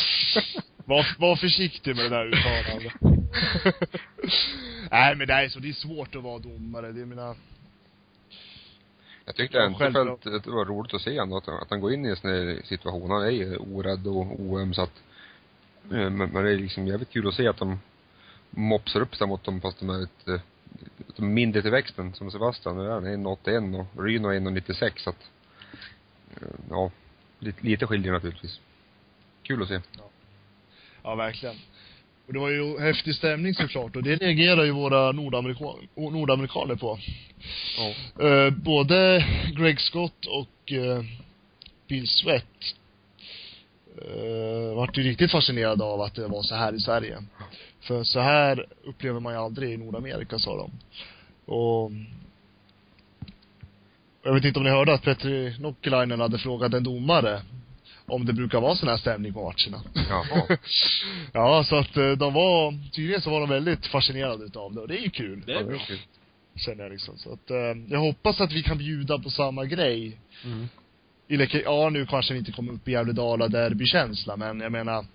Var, 0.89 1.07
var 1.19 1.37
försiktig 1.37 1.97
med 1.97 2.05
det 2.05 2.09
där 2.09 2.27
uttalandet. 2.27 2.93
Nej 4.91 5.17
men 5.17 5.27
det 5.27 5.35
är 5.35 5.49
så, 5.49 5.59
det 5.59 5.69
är 5.69 5.73
svårt 5.73 6.15
att 6.15 6.23
vara 6.23 6.39
domare, 6.39 6.93
det 6.93 7.01
är 7.01 7.07
mina, 7.07 7.35
Jag 9.25 9.35
tyckte 9.37 9.59
Ja, 9.59 9.67
inte 9.67 9.79
självklart. 9.79 10.27
att 10.27 10.45
det 10.45 10.51
var 10.51 10.65
roligt 10.65 10.95
att 10.95 11.01
se 11.03 11.21
honom, 11.21 11.39
att, 11.39 11.49
att 11.49 11.71
han 11.71 11.81
går 11.81 11.93
in 11.93 12.07
i 12.07 12.09
en 12.09 12.17
sån 12.17 12.31
här 12.31 12.61
situation. 12.65 13.11
Han 13.11 13.23
är 13.23 13.31
ju 13.31 13.57
orädd 13.57 14.07
och 14.07 14.41
oöm 14.41 14.75
så 14.75 14.83
att, 14.83 15.03
eh, 15.85 16.11
men, 16.11 16.17
men 16.17 16.45
det 16.45 16.51
är 16.51 16.59
liksom 16.59 16.87
jävligt 16.87 17.11
kul 17.11 17.29
att 17.29 17.35
se 17.35 17.49
att 17.49 17.57
de 17.59 17.79
mopsar 18.51 19.01
upp 19.01 19.17
sig 19.17 19.27
mot 19.27 19.45
dem 19.45 19.61
fast 19.61 19.79
de 19.79 19.91
är 19.91 20.03
ett, 20.03 20.29
eh, 20.29 20.41
de 21.17 21.35
mindre 21.35 21.63
till 21.63 21.71
växten. 21.71 22.15
Som 22.15 22.31
Sebastian, 22.31 22.77
nu 22.77 22.85
är 22.87 22.91
han 22.91 23.07
1,81 23.07 23.81
och 23.81 24.05
Ryno 24.05 24.29
är 24.29 24.35
1,96 24.41 25.03
så 25.03 25.11
att, 25.11 25.31
eh, 26.43 26.49
ja, 26.71 26.91
lite, 27.39 27.67
lite 27.67 27.87
skiljer 27.87 28.13
naturligtvis. 28.13 28.61
Kul 29.43 29.63
att 29.63 29.69
se. 29.69 29.81
Ja, 31.03 31.15
verkligen. 31.15 31.57
Och 32.27 32.33
det 32.33 32.39
var 32.39 32.51
ju 32.51 32.79
häftig 32.79 33.15
stämning 33.15 33.55
såklart 33.55 33.97
och 33.97 34.03
det 34.03 34.17
reagerar 34.17 34.65
ju 34.65 34.71
våra 34.71 35.13
nordamerika- 35.13 35.89
nordamerikaner 35.95 36.75
på. 36.75 36.99
Ja. 37.79 38.25
Eh, 38.27 38.51
både 38.51 39.25
Greg 39.57 39.81
Scott 39.81 40.27
och 40.27 40.73
eh, 40.73 41.05
Bill 41.89 42.09
Sweat 42.09 42.75
eh, 44.03 44.75
vart 44.75 44.99
ju 44.99 45.03
riktigt 45.03 45.31
fascinerade 45.31 45.85
av 45.85 46.01
att 46.01 46.15
det 46.15 46.29
var 46.29 46.43
så 46.43 46.55
här 46.55 46.75
i 46.75 46.81
Sverige. 46.81 47.19
För 47.81 48.05
så 48.05 48.21
här 48.21 48.67
upplever 48.85 49.21
man 49.21 49.33
ju 49.33 49.39
aldrig 49.39 49.73
i 49.73 49.77
Nordamerika, 49.77 50.39
sa 50.39 50.57
de. 50.57 50.71
Och 51.53 51.93
jag 54.23 54.35
vet 54.35 54.45
inte 54.45 54.59
om 54.59 54.65
ni 54.65 54.71
hörde 54.71 54.95
att 54.95 55.03
Petri 55.03 55.59
Nokkelainen 55.59 56.21
hade 56.21 56.39
frågat 56.39 56.75
en 56.75 56.85
domare 56.85 57.43
om 58.07 58.27
det 58.27 58.33
brukar 58.33 58.61
vara 58.61 58.77
sån 58.77 58.89
här 58.89 58.97
stämning 58.97 59.33
på 59.33 59.43
matcherna. 59.43 59.83
Jaha. 60.09 60.59
ja, 61.33 61.65
så 61.65 61.77
att 61.77 61.97
eh, 61.97 62.11
de 62.11 62.35
var, 62.35 62.91
tydligen 62.93 63.21
så 63.21 63.31
var 63.31 63.41
de 63.41 63.49
väldigt 63.49 63.87
fascinerade 63.87 64.45
utav 64.45 64.75
det 64.75 64.81
och 64.81 64.89
det 64.89 64.99
är 64.99 65.03
ju 65.03 65.11
kul. 65.11 65.43
Det 65.47 65.53
är 65.53 65.65
bra. 65.65 65.79
kul. 65.79 65.99
Känner 66.57 66.83
jag 66.83 66.93
liksom. 66.93 67.19
Så 67.19 67.33
att, 67.33 67.51
eh, 67.51 67.57
jag 67.89 67.99
hoppas 67.99 68.41
att 68.41 68.53
vi 68.53 68.63
kan 68.63 68.79
bjuda 68.79 69.19
på 69.19 69.31
samma 69.31 69.65
grej. 69.65 70.19
Mm. 70.45 70.69
I 71.29 71.37
Leke, 71.37 71.63
ja 71.65 71.91
nu 71.91 72.07
kanske 72.07 72.33
vi 72.33 72.39
inte 72.39 72.53
kommer 72.53 72.73
upp 72.73 72.89
i 72.89 72.91
Gävle-Dala 72.91 73.49
derbykänsla, 73.49 74.37
men 74.37 74.61
jag 74.61 74.73
menar 74.73 75.07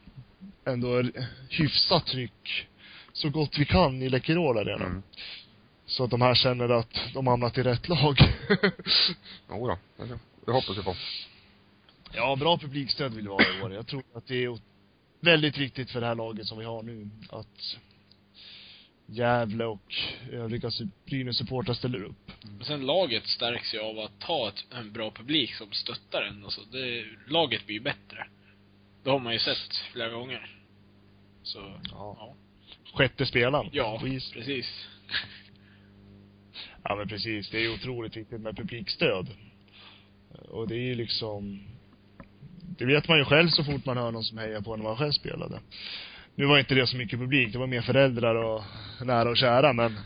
ändå 0.66 1.04
hyfsat 1.50 2.06
tryck 2.06 2.68
så 3.14 3.30
gott 3.30 3.60
vi 3.60 3.66
kan 3.66 4.02
i 4.02 4.10
Läkerol 4.10 4.58
Arena. 4.58 4.86
Mm. 4.86 5.04
Så 5.86 6.04
att 6.04 6.12
de 6.12 6.22
här 6.22 6.36
känner 6.36 6.70
att 6.70 7.00
de 7.14 7.28
hamnat 7.28 7.58
i 7.58 7.64
rätt 7.64 7.88
lag. 7.88 8.18
Jo 9.50 9.68
då, 9.68 9.78
det, 10.46 10.52
hoppas 10.52 10.78
vi 10.78 10.84
på. 10.84 10.96
Ja, 12.14 12.36
bra 12.36 12.58
publikstöd 12.58 13.14
vill 13.14 13.24
vi 13.24 13.30
ha 13.30 13.42
i 13.42 13.62
år. 13.62 13.74
Jag 13.74 13.88
tror 13.88 14.04
att 14.14 14.28
det 14.28 14.44
är 14.44 14.58
väldigt 15.20 15.58
viktigt 15.58 15.92
för 15.92 16.02
det 16.02 16.08
här 16.08 16.16
laget 16.16 16.46
som 16.48 16.60
vi 16.60 16.66
har 16.66 16.84
nu 16.84 17.10
att 17.30 17.78
Gävle 19.06 19.66
och 19.66 19.96
övriga 20.32 20.70
su- 20.70 20.90
Brynäs-supportrar 21.06 21.74
ställer 21.74 22.04
upp. 22.04 22.32
Men 22.44 22.66
sen 22.66 22.86
laget 22.86 23.28
stärks 23.28 23.74
ju 23.74 23.80
av 23.80 24.00
att 24.00 24.24
ha 24.24 24.50
ett, 24.50 24.66
en 24.72 24.92
bra 24.94 25.12
publik 25.12 25.54
som 25.56 25.72
stöttar 25.72 26.22
en 26.22 26.46
och 26.46 26.54
så. 26.54 26.62
Det, 26.72 27.06
laget 27.28 27.66
blir 27.66 27.76
ju 27.76 27.82
bättre. 27.82 28.28
Det 29.04 29.10
har 29.10 29.20
man 29.20 29.34
ju 29.34 29.40
sett 29.40 29.76
flera 29.94 30.10
gånger. 30.10 30.56
Så, 31.44 31.60
Ja. 31.60 32.16
ja. 32.20 32.36
Sjätte 32.94 33.26
spelaren. 33.26 33.70
Ja, 33.72 34.00
precis. 34.02 34.68
Ja 36.84 36.96
men 36.96 37.08
precis, 37.08 37.50
det 37.50 37.58
är 37.58 37.62
ju 37.62 37.74
otroligt 37.74 38.18
viktigt 38.18 38.42
med 38.42 38.58
publikstöd. 38.58 39.28
Och 40.50 40.68
det 40.68 40.76
är 40.76 40.82
ju 40.86 40.96
liksom, 40.96 41.68
det 42.78 42.86
vet 42.86 43.08
man 43.08 43.18
ju 43.18 43.26
själv 43.26 43.48
så 43.48 43.64
fort 43.64 43.86
man 43.86 43.98
hör 43.98 44.12
någon 44.12 44.24
som 44.24 44.38
hejar 44.38 44.62
på 44.62 44.76
när 44.76 44.84
man 44.84 44.98
själv 44.98 45.12
spelade. 45.12 45.60
Nu 46.36 46.46
var 46.46 46.60
inte 46.60 46.76
det 46.76 46.88
så 46.88 46.98
mycket 46.98 47.20
publik, 47.20 47.54
det 47.54 47.60
var 47.60 47.68
mer 47.68 47.82
föräldrar 47.82 48.36
och 48.36 48.64
nära 49.06 49.30
och 49.30 49.38
kära 49.38 49.74
men 49.74 49.98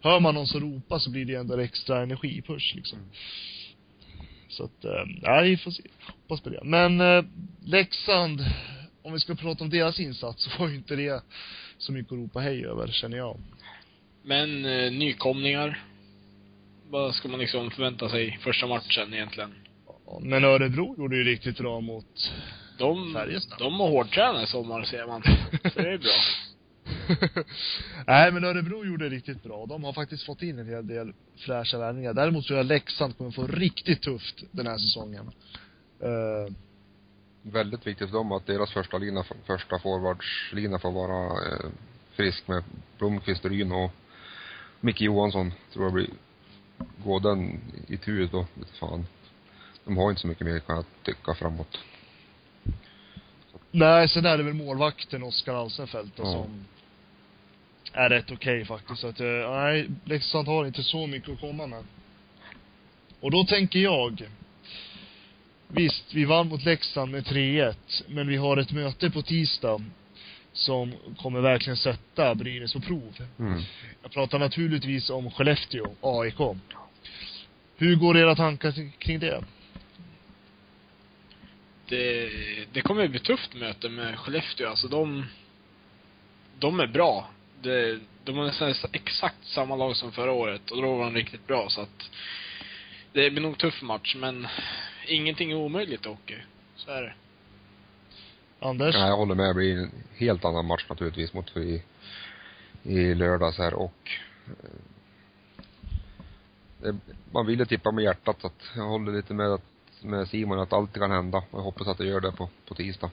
Hör 0.00 0.20
man 0.20 0.34
någon 0.34 0.46
som 0.46 0.60
ropar 0.60 0.98
så 0.98 1.10
blir 1.10 1.24
det 1.24 1.32
ju 1.32 1.38
ändå 1.38 1.54
en 1.54 1.60
extra 1.60 2.02
energipush 2.02 2.74
liksom. 2.76 2.98
Så 4.48 4.64
att, 4.64 4.84
eh, 4.84 4.90
ja 5.22 5.40
vi 5.40 5.56
får 5.56 5.70
se. 5.70 5.82
Hoppas 6.06 6.40
på 6.40 6.50
det. 6.50 6.60
Men 6.64 7.00
eh, 7.00 7.24
Leksand, 7.64 8.44
om 9.02 9.12
vi 9.12 9.20
ska 9.20 9.34
prata 9.34 9.64
om 9.64 9.70
deras 9.70 10.00
insats 10.00 10.42
så 10.42 10.58
var 10.58 10.68
ju 10.68 10.76
inte 10.76 10.96
det 10.96 11.22
så 11.78 11.92
mycket 11.92 12.12
att 12.12 12.18
ropa 12.18 12.40
hej 12.40 12.66
över, 12.66 12.86
känner 12.86 13.16
jag. 13.16 13.40
Men 14.22 14.64
eh, 14.64 14.92
nykomlingar. 14.92 15.82
Vad 16.90 17.14
ska 17.14 17.28
man 17.28 17.40
liksom 17.40 17.70
förvänta 17.70 18.08
sig 18.08 18.38
första 18.42 18.66
matchen 18.66 19.14
egentligen? 19.14 19.54
Men 20.20 20.44
Örebro 20.44 20.94
gjorde 20.98 21.16
ju 21.16 21.24
riktigt 21.24 21.58
bra 21.58 21.80
mot 21.80 22.30
De, 22.78 23.12
Färjestad. 23.14 23.58
de 23.58 23.80
har 23.80 23.88
hårdtränat 23.88 24.44
i 24.44 24.46
sommar 24.46 24.82
ser 24.82 25.06
man. 25.06 25.22
Så 25.74 25.82
det 25.82 25.92
är 25.92 25.98
bra. 25.98 26.12
Nej 28.06 28.32
men 28.32 28.44
Örebro 28.44 28.84
gjorde 28.84 29.08
det 29.08 29.16
riktigt 29.16 29.42
bra. 29.42 29.66
De 29.66 29.84
har 29.84 29.92
faktiskt 29.92 30.26
fått 30.26 30.42
in 30.42 30.58
en 30.58 30.68
hel 30.68 30.86
del 30.86 31.12
fräscha 31.36 31.78
värvningar. 31.78 32.12
Däremot 32.14 32.46
tror 32.46 32.56
jag 32.56 32.66
Leksand 32.66 33.18
kommer 33.18 33.30
få 33.30 33.46
riktigt 33.46 34.02
tufft 34.02 34.44
den 34.50 34.66
här 34.66 34.78
säsongen. 34.78 35.30
Eh, 36.00 36.52
Väldigt 37.42 37.86
viktigt 37.86 38.08
för 38.10 38.16
dem 38.16 38.32
att 38.32 38.46
deras 38.46 38.72
första 38.72 38.98
lina, 38.98 39.24
första 39.46 39.78
forwardslina 39.78 40.78
får 40.78 40.92
vara 40.92 41.26
eh, 41.26 41.70
frisk 42.12 42.48
med 42.48 42.62
Blomqvist, 42.98 43.44
Ryn 43.44 43.72
och 43.72 43.90
Micke 44.80 45.00
Johansson. 45.00 45.52
Tror 45.72 45.84
jag 45.84 45.92
blir, 45.92 46.08
går 47.04 47.20
den 47.20 47.60
i 47.88 47.96
tur 47.96 48.28
då, 48.32 48.46
vet 48.54 48.70
fan. 48.70 49.06
De 49.88 49.96
har 49.96 50.10
inte 50.10 50.20
så 50.20 50.26
mycket 50.26 50.46
mer 50.46 50.58
kan 50.58 50.76
jag 50.76 50.84
tycka 51.02 51.34
framåt. 51.34 51.78
nej, 53.70 54.08
sen 54.08 54.26
är 54.26 54.38
det 54.38 54.42
väl 54.44 54.54
målvakten 54.54 55.22
Oskar 55.22 55.54
Alsenfelt 55.54 56.16
då, 56.16 56.22
Ja. 56.22 56.32
som 56.32 56.64
är 57.92 58.08
rätt 58.10 58.30
okej 58.30 58.64
faktiskt. 58.64 59.00
Så 59.00 59.08
att, 59.08 59.20
eh, 59.20 59.26
nej, 59.26 59.88
Leksand 60.04 60.48
har 60.48 60.66
inte 60.66 60.82
så 60.82 61.06
mycket 61.06 61.30
att 61.30 61.40
komma 61.40 61.66
med. 61.66 61.84
Och 63.20 63.30
då 63.30 63.44
tänker 63.44 63.78
jag, 63.78 64.28
visst, 65.68 66.14
vi 66.14 66.24
vann 66.24 66.48
mot 66.48 66.64
Leksand 66.64 67.12
med 67.12 67.26
3-1, 67.26 68.02
men 68.08 68.28
vi 68.28 68.36
har 68.36 68.56
ett 68.56 68.72
möte 68.72 69.10
på 69.10 69.22
tisdag 69.22 69.84
som 70.52 70.92
kommer 71.18 71.40
verkligen 71.40 71.76
sätta 71.76 72.34
Brynäs 72.34 72.72
på 72.72 72.80
prov. 72.80 73.16
Mm. 73.38 73.62
Jag 74.02 74.10
pratar 74.12 74.38
naturligtvis 74.38 75.10
om 75.10 75.30
Skellefteå, 75.30 75.86
AIK. 76.00 76.56
Hur 77.76 77.96
går 77.96 78.16
era 78.18 78.34
tankar 78.36 78.98
kring 78.98 79.18
det? 79.18 79.44
Det, 81.88 82.30
det 82.72 82.80
kommer 82.80 83.04
att 83.04 83.10
bli 83.10 83.20
tufft 83.20 83.54
möte 83.54 83.88
med 83.88 84.18
Skellefteå. 84.18 84.68
Alltså 84.68 84.88
de, 84.88 85.24
de 86.58 86.80
är 86.80 86.86
bra. 86.86 87.28
Det, 87.62 87.98
de 88.24 88.36
har 88.36 88.44
nästan 88.44 88.74
exakt 88.92 89.44
samma 89.46 89.76
lag 89.76 89.96
som 89.96 90.12
förra 90.12 90.32
året 90.32 90.70
och 90.70 90.82
då 90.82 90.96
var 90.96 91.04
de 91.04 91.14
riktigt 91.14 91.46
bra 91.46 91.68
så 91.68 91.80
att 91.80 92.10
det 93.12 93.30
blir 93.30 93.42
nog 93.42 93.58
tuff 93.58 93.82
match 93.82 94.14
men 94.18 94.46
ingenting 95.06 95.50
är 95.50 95.56
omöjligt 95.56 96.06
Åke. 96.06 96.42
Så 96.76 96.90
är 96.90 97.02
det. 97.02 97.14
Anders? 98.60 98.94
Ja, 98.94 99.06
jag 99.06 99.16
håller 99.16 99.34
med. 99.34 99.50
Det 99.50 99.54
blir 99.54 99.76
en 99.78 99.90
helt 100.16 100.44
annan 100.44 100.66
match 100.66 100.84
naturligtvis 100.88 101.32
mot 101.32 101.56
i, 101.56 101.82
i 102.82 103.14
lördags 103.14 103.58
här 103.58 103.74
och 103.74 104.10
eh, 104.46 104.52
det, 106.82 106.96
man 107.32 107.46
ville 107.46 107.66
tippa 107.66 107.92
med 107.92 108.04
hjärtat 108.04 108.40
så 108.40 108.46
att 108.46 108.70
jag 108.76 108.84
håller 108.84 109.12
lite 109.12 109.34
med, 109.34 109.46
att- 109.46 109.62
med 110.02 110.28
Simon 110.28 110.58
att 110.58 110.72
allt 110.72 110.94
kan 110.94 111.10
hända 111.10 111.38
och 111.38 111.58
jag 111.58 111.64
hoppas 111.64 111.88
att 111.88 111.98
det 111.98 112.06
gör 112.06 112.20
det 112.20 112.32
på, 112.32 112.48
på 112.68 112.74
tisdag. 112.74 113.10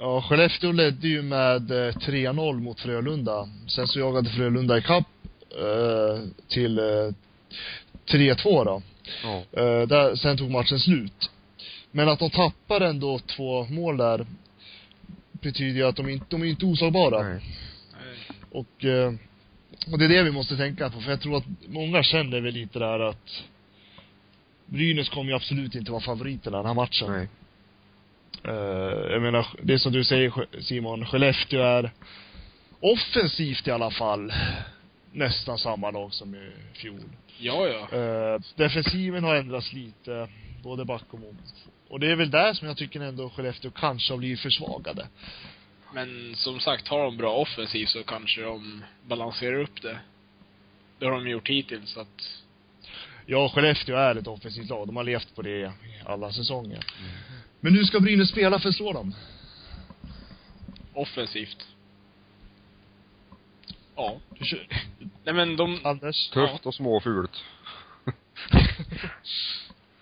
Ja, 0.00 0.22
Skellefteå 0.22 0.72
ledde 0.72 1.08
ju 1.08 1.22
med 1.22 1.70
eh, 1.70 1.92
3-0 1.92 2.60
mot 2.60 2.80
Frölunda. 2.80 3.48
Sen 3.68 3.88
så 3.88 3.98
jagade 3.98 4.30
Frölunda 4.30 4.78
ikapp 4.78 5.06
eh, 5.50 6.22
till 6.48 6.78
eh, 6.78 7.12
3-2 8.06 8.64
då. 8.64 8.82
Ja. 9.22 9.60
Eh, 9.62 9.88
där, 9.88 10.16
sen 10.16 10.36
tog 10.36 10.50
matchen 10.50 10.78
slut. 10.78 11.30
Men 11.90 12.08
att 12.08 12.18
de 12.18 12.30
tappar 12.30 12.80
ändå 12.80 13.18
två 13.18 13.64
mål 13.64 13.96
där 13.96 14.26
betyder 15.32 15.80
ju 15.80 15.86
att 15.86 15.96
de 15.96 16.08
inte, 16.08 16.26
de 16.28 16.42
är 16.42 16.46
inte 16.46 16.66
oslagbara. 16.66 17.22
Nej. 17.22 17.40
Nej. 17.92 18.38
Och, 18.50 18.84
eh, 18.84 19.12
och 19.92 19.98
det 19.98 20.04
är 20.04 20.08
det 20.08 20.22
vi 20.22 20.30
måste 20.30 20.56
tänka 20.56 20.90
på, 20.90 21.00
för 21.00 21.10
jag 21.10 21.20
tror 21.20 21.36
att 21.36 21.44
många 21.66 22.02
känner 22.02 22.40
väl 22.40 22.54
lite 22.54 22.78
där 22.78 23.00
att 23.00 23.44
Brynäs 24.74 25.08
kommer 25.08 25.30
ju 25.30 25.36
absolut 25.36 25.74
inte 25.74 25.90
vara 25.92 26.02
favoriterna 26.02 26.56
den 26.56 26.66
här 26.66 26.74
matchen. 26.74 27.12
Nej. 27.12 27.28
Eh, 28.44 29.12
jag 29.12 29.22
menar, 29.22 29.46
det 29.62 29.78
som 29.78 29.92
du 29.92 30.04
säger 30.04 30.46
Simon, 30.60 31.06
Skellefteå 31.06 31.62
är 31.62 31.90
offensivt 32.80 33.68
i 33.68 33.70
alla 33.70 33.90
fall 33.90 34.32
nästan 35.12 35.58
samma 35.58 35.90
lag 35.90 36.14
som 36.14 36.34
i 36.34 36.50
fjol. 36.72 37.00
Ja, 37.38 37.68
ja. 37.68 37.98
Eh, 37.98 38.40
defensiven 38.56 39.24
har 39.24 39.34
ändrats 39.34 39.72
lite, 39.72 40.28
både 40.62 40.84
back 40.84 41.04
och 41.10 41.20
mål. 41.20 41.34
Och 41.88 42.00
det 42.00 42.10
är 42.10 42.16
väl 42.16 42.30
där 42.30 42.54
som 42.54 42.68
jag 42.68 42.76
tycker 42.76 43.00
ändå 43.00 43.30
Skellefteå 43.30 43.70
kanske 43.70 44.12
har 44.12 44.18
blivit 44.18 44.40
försvagade. 44.40 45.08
Men 45.92 46.34
som 46.36 46.60
sagt, 46.60 46.88
har 46.88 47.04
de 47.04 47.16
bra 47.16 47.34
offensiv 47.34 47.86
så 47.86 48.02
kanske 48.02 48.42
de 48.42 48.84
balanserar 49.06 49.60
upp 49.60 49.82
det. 49.82 49.98
Det 50.98 51.04
har 51.04 51.12
de 51.12 51.28
gjort 51.28 51.48
hittills 51.48 51.90
så 51.90 52.00
att 52.00 52.43
Ja, 53.26 53.48
Skellefteå 53.48 53.96
är 53.96 54.14
ett 54.16 54.26
offensivt 54.26 54.68
lag. 54.68 54.86
De 54.86 54.96
har 54.96 55.04
levt 55.04 55.34
på 55.34 55.42
det 55.42 55.60
i 55.60 55.70
alla 56.06 56.32
säsonger. 56.32 56.84
Men 57.60 57.72
hur 57.72 57.84
ska 57.84 58.00
Brynäs 58.00 58.28
spela 58.28 58.58
för 58.58 58.68
att 58.68 58.74
slå 58.74 58.92
dem? 58.92 59.14
offensivt. 60.94 61.66
Ja. 63.96 64.20
Nej 65.24 65.34
men 65.34 65.56
de, 65.56 65.80
Anders? 65.84 66.30
Tufft 66.30 66.66
och 66.66 66.74
småfult. 66.74 67.44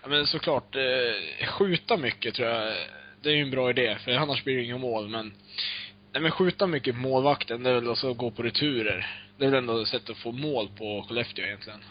ja, 0.01 0.07
men 0.07 0.27
såklart, 0.27 0.75
eh, 0.75 1.47
skjuta 1.47 1.97
mycket 1.97 2.35
tror 2.35 2.47
jag, 2.47 2.75
det 3.21 3.29
är 3.29 3.33
ju 3.33 3.41
en 3.41 3.51
bra 3.51 3.69
idé, 3.69 3.97
för 3.99 4.11
annars 4.11 4.43
blir 4.43 4.57
det 4.57 4.63
inga 4.63 4.77
mål, 4.77 5.09
men 5.09 5.33
Nej 6.11 6.21
men 6.21 6.31
skjuta 6.31 6.67
mycket 6.67 6.95
på 6.95 7.01
målvakten, 7.01 7.63
det 7.63 7.69
är 7.69 7.73
väl 7.73 7.89
alltså 7.89 8.11
att 8.11 8.17
gå 8.17 8.31
på 8.31 8.43
returer. 8.43 9.19
Det 9.37 9.45
är 9.45 9.49
väl 9.49 9.57
ändå 9.57 9.81
ett 9.81 9.87
sätt 9.87 10.09
att 10.09 10.17
få 10.17 10.31
mål 10.31 10.69
på 10.77 11.05
Skellefteå 11.07 11.45
egentligen. 11.45 11.83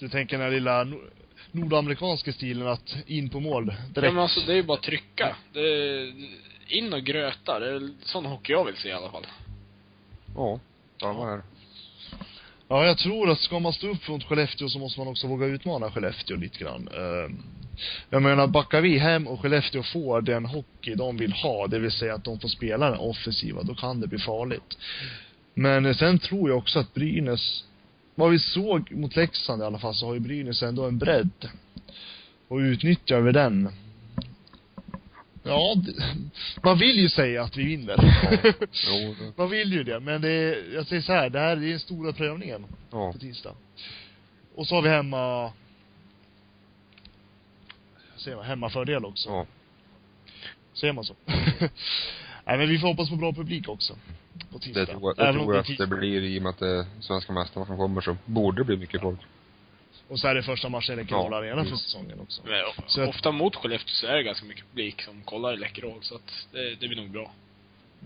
Du 0.00 0.08
tänker 0.08 0.38
den 0.38 0.44
här 0.46 0.52
lilla 0.54 0.84
nor- 0.84 1.10
nordamerikanska 1.52 2.32
stilen 2.32 2.68
att 2.68 2.96
in 3.06 3.28
på 3.28 3.40
mål 3.40 3.66
direkt? 3.66 3.90
Ja 3.94 4.02
men 4.12 4.18
alltså 4.18 4.40
det 4.40 4.52
är 4.52 4.56
ju 4.56 4.62
bara 4.62 4.76
att 4.78 4.82
trycka. 4.82 5.36
Det, 5.52 6.12
in 6.68 6.92
och 6.92 7.02
gröta. 7.02 7.58
Det 7.58 7.70
är 7.74 7.90
sån 8.04 8.24
hockey 8.26 8.52
jag 8.52 8.64
vill 8.64 8.76
se 8.76 8.88
i 8.88 8.92
alla 8.92 9.10
fall. 9.10 9.26
Ja, 10.36 10.60
samma 11.00 11.24
här. 11.24 11.42
Ja, 12.68 12.86
jag 12.86 12.98
tror 12.98 13.30
att 13.30 13.38
ska 13.40 13.58
man 13.58 13.72
stå 13.72 13.88
upp 13.88 14.08
mot 14.08 14.24
Skellefteå 14.24 14.68
så 14.68 14.78
måste 14.78 15.00
man 15.00 15.08
också 15.08 15.26
våga 15.26 15.46
utmana 15.46 15.90
Skellefteå 15.90 16.36
lite 16.36 16.58
grann. 16.58 16.88
Eh, 16.94 17.36
Jag 18.10 18.22
menar, 18.22 18.46
backar 18.46 18.80
vi 18.80 18.98
hem 18.98 19.26
och 19.28 19.40
Skellefteå 19.40 19.82
får 19.82 20.20
den 20.20 20.44
hockey 20.44 20.94
de 20.94 21.16
vill 21.16 21.32
ha, 21.32 21.66
det 21.66 21.78
vill 21.78 21.92
säga 21.92 22.14
att 22.14 22.24
de 22.24 22.40
får 22.40 22.48
spela 22.48 22.90
den 22.90 22.98
offensiva, 22.98 23.62
då 23.62 23.74
kan 23.74 24.00
det 24.00 24.06
bli 24.06 24.18
farligt. 24.18 24.78
Men 25.54 25.94
sen 25.94 26.18
tror 26.18 26.48
jag 26.48 26.58
också 26.58 26.78
att 26.78 26.94
Brynäs, 26.94 27.64
vad 28.14 28.30
vi 28.30 28.38
såg 28.38 28.92
mot 28.92 29.16
Leksand 29.16 29.62
i 29.62 29.64
alla 29.64 29.78
fall, 29.78 29.94
så 29.94 30.06
har 30.06 30.14
ju 30.14 30.20
Brynäs 30.20 30.62
ändå 30.62 30.86
en 30.86 30.98
bredd. 30.98 31.48
Och 32.48 32.56
utnyttjar 32.56 33.20
vi 33.20 33.32
den, 33.32 33.70
ja, 35.42 35.76
man 36.62 36.78
vill 36.78 36.96
ju 36.96 37.08
säga 37.08 37.42
att 37.42 37.56
vi 37.56 37.64
vinner. 37.64 37.96
Det, 38.40 39.36
man 39.36 39.50
vill 39.50 39.72
ju 39.72 39.84
det, 39.84 40.00
men 40.00 40.20
det 40.20 40.30
är, 40.30 40.74
jag 40.74 40.86
säger 40.86 41.02
så 41.02 41.12
här, 41.12 41.30
det 41.30 41.38
här 41.38 41.56
är 41.56 41.70
den 41.70 41.80
stora 41.80 42.12
prövningen 42.12 42.66
ja. 42.90 43.12
på 43.12 43.18
tisdag. 43.18 43.54
Och 44.54 44.66
så 44.66 44.74
har 44.74 44.82
vi 44.82 44.88
hemma, 44.88 45.52
säger 48.16 48.36
man, 48.36 48.46
hemmafördel 48.46 49.04
också. 49.04 49.28
Ja. 49.28 49.46
Säger 50.72 50.92
man 50.92 51.04
så? 51.04 51.14
Nej 52.46 52.58
men 52.58 52.68
vi 52.68 52.78
får 52.78 52.88
hoppas 52.88 53.10
på 53.10 53.16
bra 53.16 53.32
publik 53.32 53.68
också. 53.68 53.96
På 54.52 54.58
tisdag. 54.58 54.80
Det 54.80 54.86
tror 54.86 55.14
jag, 55.16 55.26
det 55.26 55.32
tror 55.32 55.54
jag 55.54 55.60
att 55.60 55.78
det 55.78 55.86
blir 55.86 56.22
i 56.22 56.38
och 56.38 56.42
med 56.42 56.50
att 56.50 56.58
det 56.58 56.68
är 56.68 56.84
svenska 57.00 57.32
mästarna 57.32 57.66
som 57.66 57.76
kommer 57.76 58.00
så 58.00 58.16
borde 58.24 58.60
det 58.60 58.64
bli 58.64 58.76
mycket 58.76 59.00
folk. 59.00 59.20
Och 60.08 60.18
så 60.18 60.28
är 60.28 60.34
det 60.34 60.42
första 60.42 60.68
matchen 60.68 60.92
i 60.94 60.96
Läkerol 60.96 61.28
Ja, 61.32 61.38
Arena 61.38 61.62
för 61.64 61.70
just. 61.70 61.84
säsongen 61.84 62.20
också. 62.20 62.42
Men 62.44 62.52
Så 62.86 63.02
att- 63.02 63.08
ofta 63.08 63.32
mot 63.32 63.56
Skellefteå 63.56 63.88
så 63.92 64.06
är 64.06 64.16
det 64.16 64.22
ganska 64.22 64.46
mycket 64.46 64.64
publik 64.70 65.02
som 65.02 65.22
kollar 65.22 65.54
i 65.54 65.56
Läkerol, 65.56 65.98
så 66.02 66.14
att 66.14 66.46
det, 66.52 66.74
det 66.80 66.88
blir 66.88 66.96
nog 66.96 67.10
bra. 67.10 67.32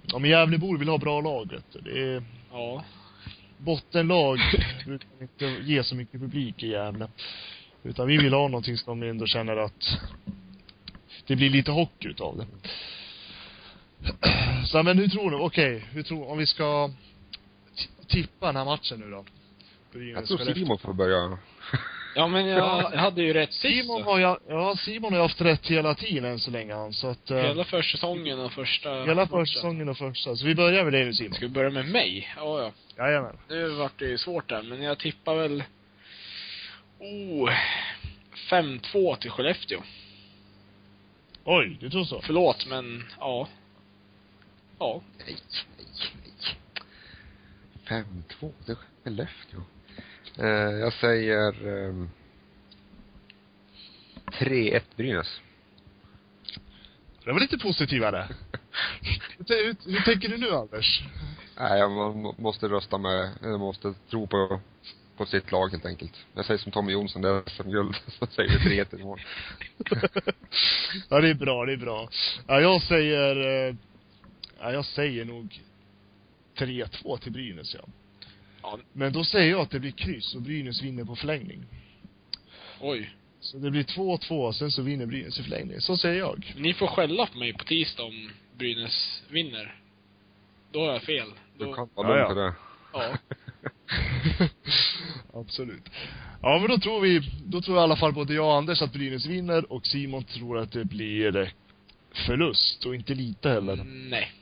Ja 0.06 0.18
men 0.18 0.30
Gävlebor 0.30 0.78
vill 0.78 0.88
ha 0.88 0.98
bra 0.98 1.20
lag 1.20 1.50
vet 1.52 1.64
du. 1.72 1.80
Det 1.80 2.00
är 2.14 2.22
Ja. 2.52 2.84
bottenlag 3.58 4.38
brukar 4.86 5.08
inte 5.20 5.44
ge 5.46 5.84
så 5.84 5.94
mycket 5.94 6.20
publik 6.20 6.62
i 6.62 6.68
Gävle. 6.68 7.08
Utan 7.82 8.06
vi 8.06 8.16
vill 8.16 8.32
ha 8.32 8.48
någonting 8.48 8.76
som 8.78 9.00
de 9.00 9.08
ändå 9.10 9.26
känner 9.26 9.56
att 9.56 9.98
det 11.26 11.36
blir 11.36 11.50
lite 11.50 11.70
hockey 11.70 12.08
utav 12.08 12.36
det. 12.36 12.46
Så 14.66 14.82
men 14.82 14.99
hur 14.99 15.08
tror 15.08 15.30
du, 15.30 15.37
okej, 15.37 15.84
hur 15.92 16.02
tror, 16.02 16.30
om 16.30 16.38
vi 16.38 16.46
ska 16.46 16.90
tippa 18.08 18.46
den 18.46 18.56
här 18.56 18.64
matchen 18.64 19.00
nu 19.00 19.11
då? 19.11 19.25
Jag 20.14 20.26
tror 20.26 20.54
Simon 20.54 20.78
får 20.78 20.92
börja. 20.92 21.38
Ja, 22.16 22.26
men 22.26 22.46
jag, 22.46 22.92
jag 22.92 22.99
hade 22.99 23.23
ju 23.23 23.32
rätt 23.32 23.52
sist. 23.52 23.62
Simon 23.62 24.02
har 24.02 24.18
ju, 24.18 24.37
ja 24.49 24.76
Simon 24.76 25.12
har 25.12 25.18
ju 25.18 25.23
haft 25.23 25.40
rätt 25.40 25.66
hela 25.66 25.94
tiden 25.94 26.25
än 26.25 26.38
så 26.38 26.50
länge 26.50 26.75
han, 26.75 26.92
så 26.92 27.06
att, 27.06 27.30
eh, 27.30 27.37
Hela 27.37 27.64
försäsongen 27.64 28.38
och 28.38 28.52
första... 28.52 29.04
hela 29.04 29.26
försäsongen 29.26 29.88
och 29.88 29.99
första. 29.99 30.37
Så 30.37 30.46
vi 30.46 30.54
börjar 30.54 30.84
med 30.84 30.92
dig 30.92 31.04
nu 31.04 31.12
Simon. 31.12 31.34
Ska 31.34 31.46
vi 31.46 31.52
börja 31.52 31.70
med 31.70 31.88
mig? 31.88 32.28
Ja, 32.37 32.62
ja. 32.62 32.73
Jajamän. 32.96 33.37
Nu 33.49 33.68
vart 33.68 33.99
det 33.99 34.04
ju 34.04 34.18
svårt 34.18 34.49
där, 34.49 34.62
men 34.62 34.82
jag 34.82 34.99
tippar 34.99 35.34
väl... 35.34 35.64
Oh... 36.99 37.50
5-2 38.50 39.16
till 39.16 39.30
Skellefteå. 39.30 39.80
Oj, 41.44 41.76
du 41.80 41.90
tror 41.90 42.04
så? 42.04 42.20
Förlåt, 42.20 42.66
men 42.66 43.04
ja. 43.18 43.49
Ja. 44.84 45.00
Nej, 45.18 45.36
nej, 45.78 45.86
nej. 47.86 48.04
5-2, 48.40 48.52
det 48.66 48.72
är 48.72 48.76
Skellefteå. 49.04 49.60
Eh, 50.38 50.78
jag 50.78 50.92
säger 50.92 51.68
ehm, 51.68 52.10
3-1 54.26 54.82
Brynäs. 54.96 55.40
Det 57.24 57.32
var 57.32 57.40
lite 57.40 57.58
positivare. 57.58 58.28
hur, 59.48 59.90
hur, 59.90 60.00
tänker 60.00 60.28
du 60.28 60.36
nu 60.38 60.50
Anders? 60.50 61.02
Nej, 61.59 61.78
jag 61.78 61.90
må- 61.90 62.14
må- 62.14 62.35
måste 62.38 62.68
rösta 62.68 62.98
med, 62.98 63.30
jag 63.42 63.61
måste 63.61 63.94
tro 64.11 64.26
på, 64.26 64.61
på 65.16 65.26
sitt 65.26 65.52
lag 65.52 65.68
helt 65.68 65.87
enkelt. 65.87 66.26
Jag 66.35 66.44
säger 66.44 66.59
som 66.59 66.72
Tommy 66.72 66.92
Jonsson, 66.92 67.22
det 67.22 67.28
är 67.28 67.42
SM-guld. 67.50 67.96
Så 68.18 68.26
säger 68.26 68.59
vi 68.59 68.82
3-1 68.82 69.00
imorgon. 69.00 69.24
ja, 71.09 71.20
det 71.20 71.28
är 71.28 71.35
bra, 71.35 71.66
det 71.66 71.72
är 71.72 71.76
bra. 71.76 72.09
Ja, 72.46 72.61
jag 72.61 72.82
säger, 72.82 73.66
eh, 73.68 73.74
ja, 74.60 74.72
jag 74.72 74.84
säger 74.84 75.24
nog 75.24 75.60
3-2 76.56 77.18
till 77.18 77.32
Brynäs, 77.32 77.74
ja. 77.74 77.84
Ja. 78.62 78.78
Men 78.92 79.12
då 79.12 79.24
säger 79.24 79.50
jag 79.50 79.60
att 79.60 79.70
det 79.70 79.80
blir 79.80 79.90
kryss 79.90 80.34
och 80.34 80.42
Brynäs 80.42 80.82
vinner 80.82 81.04
på 81.04 81.16
förlängning. 81.16 81.64
Oj. 82.80 83.10
Så 83.40 83.58
det 83.58 83.70
blir 83.70 83.82
2-2, 83.84 84.52
sen 84.52 84.70
så 84.70 84.82
vinner 84.82 85.06
Brynäs 85.06 85.40
i 85.40 85.42
förlängning. 85.42 85.80
Så 85.80 85.96
säger 85.96 86.18
jag. 86.18 86.54
Ni 86.56 86.74
får 86.74 86.86
skälla 86.86 87.26
på 87.26 87.38
mig 87.38 87.52
på 87.52 87.64
tisdag 87.64 88.02
om 88.02 88.30
Brynäs 88.58 89.22
vinner. 89.28 89.74
Då 90.72 90.80
har 90.80 90.92
jag 90.92 91.02
fel. 91.02 91.28
Då, 91.58 91.64
Du 91.64 91.74
kan 91.74 91.88
vara 91.94 92.18
Ja, 92.18 92.28
lugn 92.28 92.38
ja. 92.42 92.54
för 92.92 93.00
det. 93.00 93.18
Ja. 94.12 94.48
Absolut. 95.40 95.90
Ja, 96.42 96.58
men 96.58 96.70
då 96.70 96.78
tror 96.78 97.00
vi, 97.00 97.20
då 97.44 97.62
tror 97.62 97.76
i 97.76 97.80
alla 97.80 97.96
fall 97.96 98.12
både 98.12 98.34
jag 98.34 98.46
och 98.46 98.54
Anders 98.56 98.82
att 98.82 98.92
Brynäs 98.92 99.26
vinner 99.26 99.72
och 99.72 99.86
Simon 99.86 100.24
tror 100.24 100.58
att 100.58 100.72
det 100.72 100.84
blir 100.84 101.52
förlust 102.26 102.86
och 102.86 102.94
inte 102.94 103.14
lite 103.14 103.48
heller. 103.48 103.76
Nej. 103.84 104.32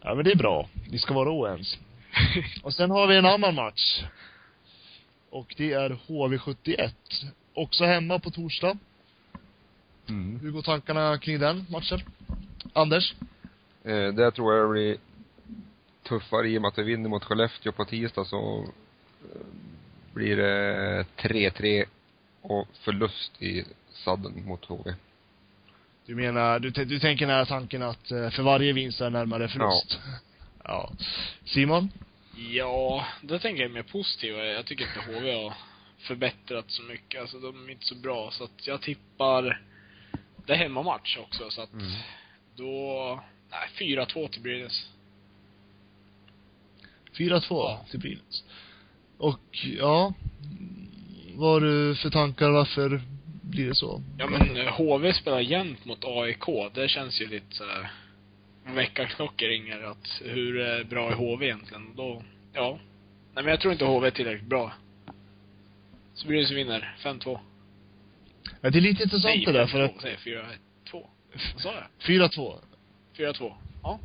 Ja, 0.00 0.14
men 0.14 0.24
det 0.24 0.32
är 0.32 0.36
bra. 0.36 0.68
Vi 0.90 0.98
ska 0.98 1.14
vara 1.14 1.30
oense. 1.30 1.76
Och 2.62 2.74
sen 2.74 2.90
har 2.90 3.06
vi 3.06 3.16
en 3.16 3.26
annan 3.26 3.54
match. 3.54 4.04
Och 5.30 5.54
det 5.56 5.72
är 5.72 5.90
HV71. 6.06 6.92
Också 7.54 7.84
hemma 7.84 8.18
på 8.18 8.30
torsdag. 8.30 8.78
Mm. 10.08 10.40
Hur 10.40 10.50
går 10.50 10.62
tankarna 10.62 11.18
kring 11.18 11.38
den 11.38 11.66
matchen? 11.70 12.00
Anders? 12.72 13.14
Eh, 13.84 14.12
det 14.14 14.30
tror 14.30 14.54
jag 14.54 14.70
blir 14.70 14.96
tuffare 16.02 16.48
i 16.48 16.58
och 16.58 16.62
med 16.62 16.68
att 16.68 16.78
vi 16.78 16.82
vinner 16.82 17.08
mot 17.08 17.24
Skellefteå 17.24 17.72
på 17.72 17.84
tisdag 17.84 18.24
så 18.24 18.66
eh, 19.22 19.46
blir 20.14 20.36
det 20.36 21.04
3-3 21.16 21.84
och 22.42 22.68
förlust 22.72 23.42
i 23.42 23.64
sadden 23.92 24.44
mot 24.46 24.64
HV. 24.64 24.94
Du 26.06 26.14
menar, 26.14 26.58
du, 26.58 26.70
du 26.70 26.98
tänker 26.98 27.26
här 27.26 27.44
tanken 27.44 27.82
att 27.82 28.10
eh, 28.10 28.30
för 28.30 28.42
varje 28.42 28.72
vinst 28.72 29.00
är 29.00 29.10
närmare 29.10 29.48
förlust? 29.48 29.98
Ja. 30.64 30.92
Simon? 31.44 31.90
Ja, 32.50 33.06
då 33.22 33.38
tänker 33.38 33.62
jag 33.62 33.70
mer 33.70 33.82
positiva. 33.82 34.44
Jag 34.44 34.66
tycker 34.66 34.84
inte 34.84 35.12
HV 35.12 35.32
har 35.34 35.54
förbättrat 35.98 36.64
så 36.70 36.82
mycket. 36.82 37.20
Alltså 37.20 37.38
de 37.38 37.66
är 37.68 37.70
inte 37.72 37.86
så 37.86 37.94
bra. 37.94 38.30
Så 38.30 38.44
att 38.44 38.66
jag 38.66 38.82
tippar, 38.82 39.60
det 40.46 40.52
är 40.52 40.56
hemmamatch 40.56 41.18
också 41.18 41.50
så 41.50 41.62
att 41.62 41.72
Mm. 41.72 41.92
då, 42.56 43.20
nej 43.50 43.96
4-2 43.96 44.28
till 44.28 44.42
Brynäs. 44.42 44.88
4-2 47.18 47.42
Ja. 47.50 47.84
till 47.90 48.00
Brynäs. 48.00 48.44
Och, 49.18 49.40
ja. 49.78 50.12
Vad 51.34 51.52
har 51.52 51.60
du 51.60 51.94
för 51.96 52.10
tankar, 52.10 52.50
varför 52.50 53.02
blir 53.56 53.68
det 53.68 53.74
så? 53.74 54.02
Ja 54.18 54.26
men 54.26 54.56
eh, 54.56 54.72
HV 54.72 55.12
spelar 55.12 55.40
jämnt 55.40 55.84
mot 55.84 56.04
AIK. 56.04 56.74
Det 56.74 56.88
känns 56.88 57.20
ju 57.20 57.26
lite 57.26 57.56
såhär, 57.56 57.90
väckarklockor 58.64 59.46
ringer 59.46 59.82
att 59.82 60.22
hur 60.24 60.78
eh, 60.78 60.84
bra 60.86 61.10
är 61.10 61.14
HV 61.14 61.46
egentligen? 61.46 61.94
Då, 61.96 62.22
ja. 62.52 62.78
Nej 63.34 63.44
men 63.44 63.50
jag 63.50 63.60
tror 63.60 63.72
inte 63.72 63.84
HV 63.84 64.06
är 64.06 64.10
tillräckligt 64.10 64.48
bra. 64.48 64.72
Så 66.14 66.28
Brynäs 66.28 66.50
vinner 66.50 66.96
5-2. 67.02 67.38
Ja, 68.60 68.70
det 68.70 68.78
är 68.78 68.80
lite 68.80 69.02
intressant 69.02 69.34
Nej, 69.36 69.44
det 69.44 69.52
där 69.52 69.66
för 69.66 69.88
5-2, 69.88 69.96
att, 69.96 70.04
jag 70.26 70.44
4-2. 70.92 71.06
Vad 71.52 71.62
sa 71.62 71.74
jag? 71.74 71.86
4-2. 71.98 72.54
4-2. 73.16 73.52
Ja. 73.82 73.98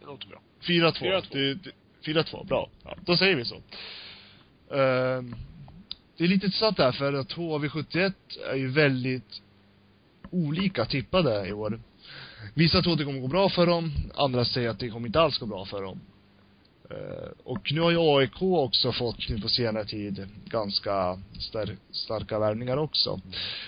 Det 0.00 0.06
låter 0.06 0.28
bra. 0.28 0.40
4-2. 0.60 0.92
4-2. 0.92 1.24
Det- 1.30 1.54
det- 1.54 1.72
4-2, 2.04 2.46
bra. 2.46 2.70
Ja, 2.84 2.96
då 3.04 3.16
säger 3.16 3.36
vi 3.36 3.44
så. 3.44 3.56
Ehm, 4.76 5.34
det 6.16 6.24
är 6.24 6.28
lite 6.28 6.46
intressant 6.46 6.76
där 6.76 6.92
för 6.92 7.12
att 7.12 7.32
HV71 7.32 8.12
är 8.50 8.56
ju 8.56 8.68
väldigt 8.70 9.42
olika 10.30 10.84
tippade 10.84 11.46
i 11.48 11.52
år. 11.52 11.80
Vissa 12.54 12.82
tror 12.82 12.92
att 12.92 12.98
det 12.98 13.04
kommer 13.04 13.20
gå 13.20 13.28
bra 13.28 13.48
för 13.48 13.66
dem, 13.66 13.92
andra 14.14 14.44
säger 14.44 14.68
att 14.68 14.78
det 14.78 14.88
kommer 14.90 15.06
inte 15.06 15.20
alls 15.20 15.38
gå 15.38 15.46
bra 15.46 15.64
för 15.64 15.82
dem. 15.82 16.00
Eh, 16.90 17.28
och 17.44 17.72
nu 17.72 17.80
har 17.80 17.90
ju 17.90 17.96
AIK 18.00 18.42
också 18.42 18.92
fått 18.92 19.28
nu 19.28 19.40
på 19.40 19.48
senare 19.48 19.84
tid 19.84 20.28
ganska 20.46 21.18
star- 21.38 21.76
starka 21.90 22.38
värvningar 22.38 22.76
också. 22.76 23.20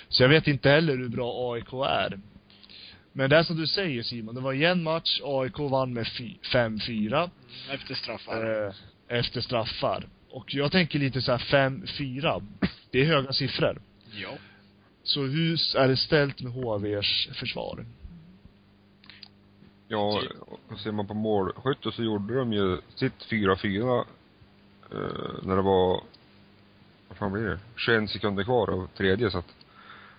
Så 0.09 0.22
jag 0.22 0.28
vet 0.28 0.46
inte 0.46 0.70
heller 0.70 0.96
hur 0.96 1.09
bra 1.09 1.52
AIK 1.54 1.72
är. 1.72 2.20
Men 3.12 3.30
det 3.30 3.37
är 3.37 3.42
som 3.42 3.57
du 3.57 3.66
säger 3.66 4.02
Simon, 4.02 4.35
det 4.35 4.40
var 4.40 4.52
en 4.52 4.83
match, 4.83 5.20
AIK 5.24 5.59
vann 5.59 5.92
med 5.94 6.07
fy- 6.18 6.35
5-4 6.52 7.16
Mm, 7.16 7.30
Efter 7.80 7.94
straffar. 7.94 8.66
eh, 8.66 9.18
efter 9.18 9.40
straffar. 9.40 10.07
Och 10.34 10.54
jag 10.54 10.72
tänker 10.72 10.98
lite 10.98 11.22
så 11.22 11.32
här 11.32 11.68
5-4. 11.68 12.42
Det 12.90 13.00
är 13.00 13.04
höga 13.04 13.32
siffror. 13.32 13.80
Ja. 14.10 14.30
Så 15.02 15.20
hur 15.22 15.76
är 15.76 15.88
det 15.88 15.96
ställt 15.96 16.40
med 16.40 16.52
HVs 16.52 17.28
försvar? 17.32 17.86
Ja, 19.88 20.22
och 20.68 20.80
ser 20.80 20.92
man 20.92 21.06
på 21.06 21.14
målskytte 21.14 21.92
så 21.92 22.02
gjorde 22.02 22.34
de 22.34 22.52
ju 22.52 22.78
sitt 22.94 23.26
4-4 23.30 24.04
eh, 24.90 24.96
när 25.42 25.56
det 25.56 25.62
var, 25.62 26.02
vad 27.08 27.18
fan 27.18 27.32
blir 27.32 27.42
det? 27.42 27.58
21 27.76 28.10
sekunder 28.10 28.44
kvar 28.44 28.70
av 28.70 28.88
tredje 28.96 29.30
så 29.30 29.38
att 29.38 29.54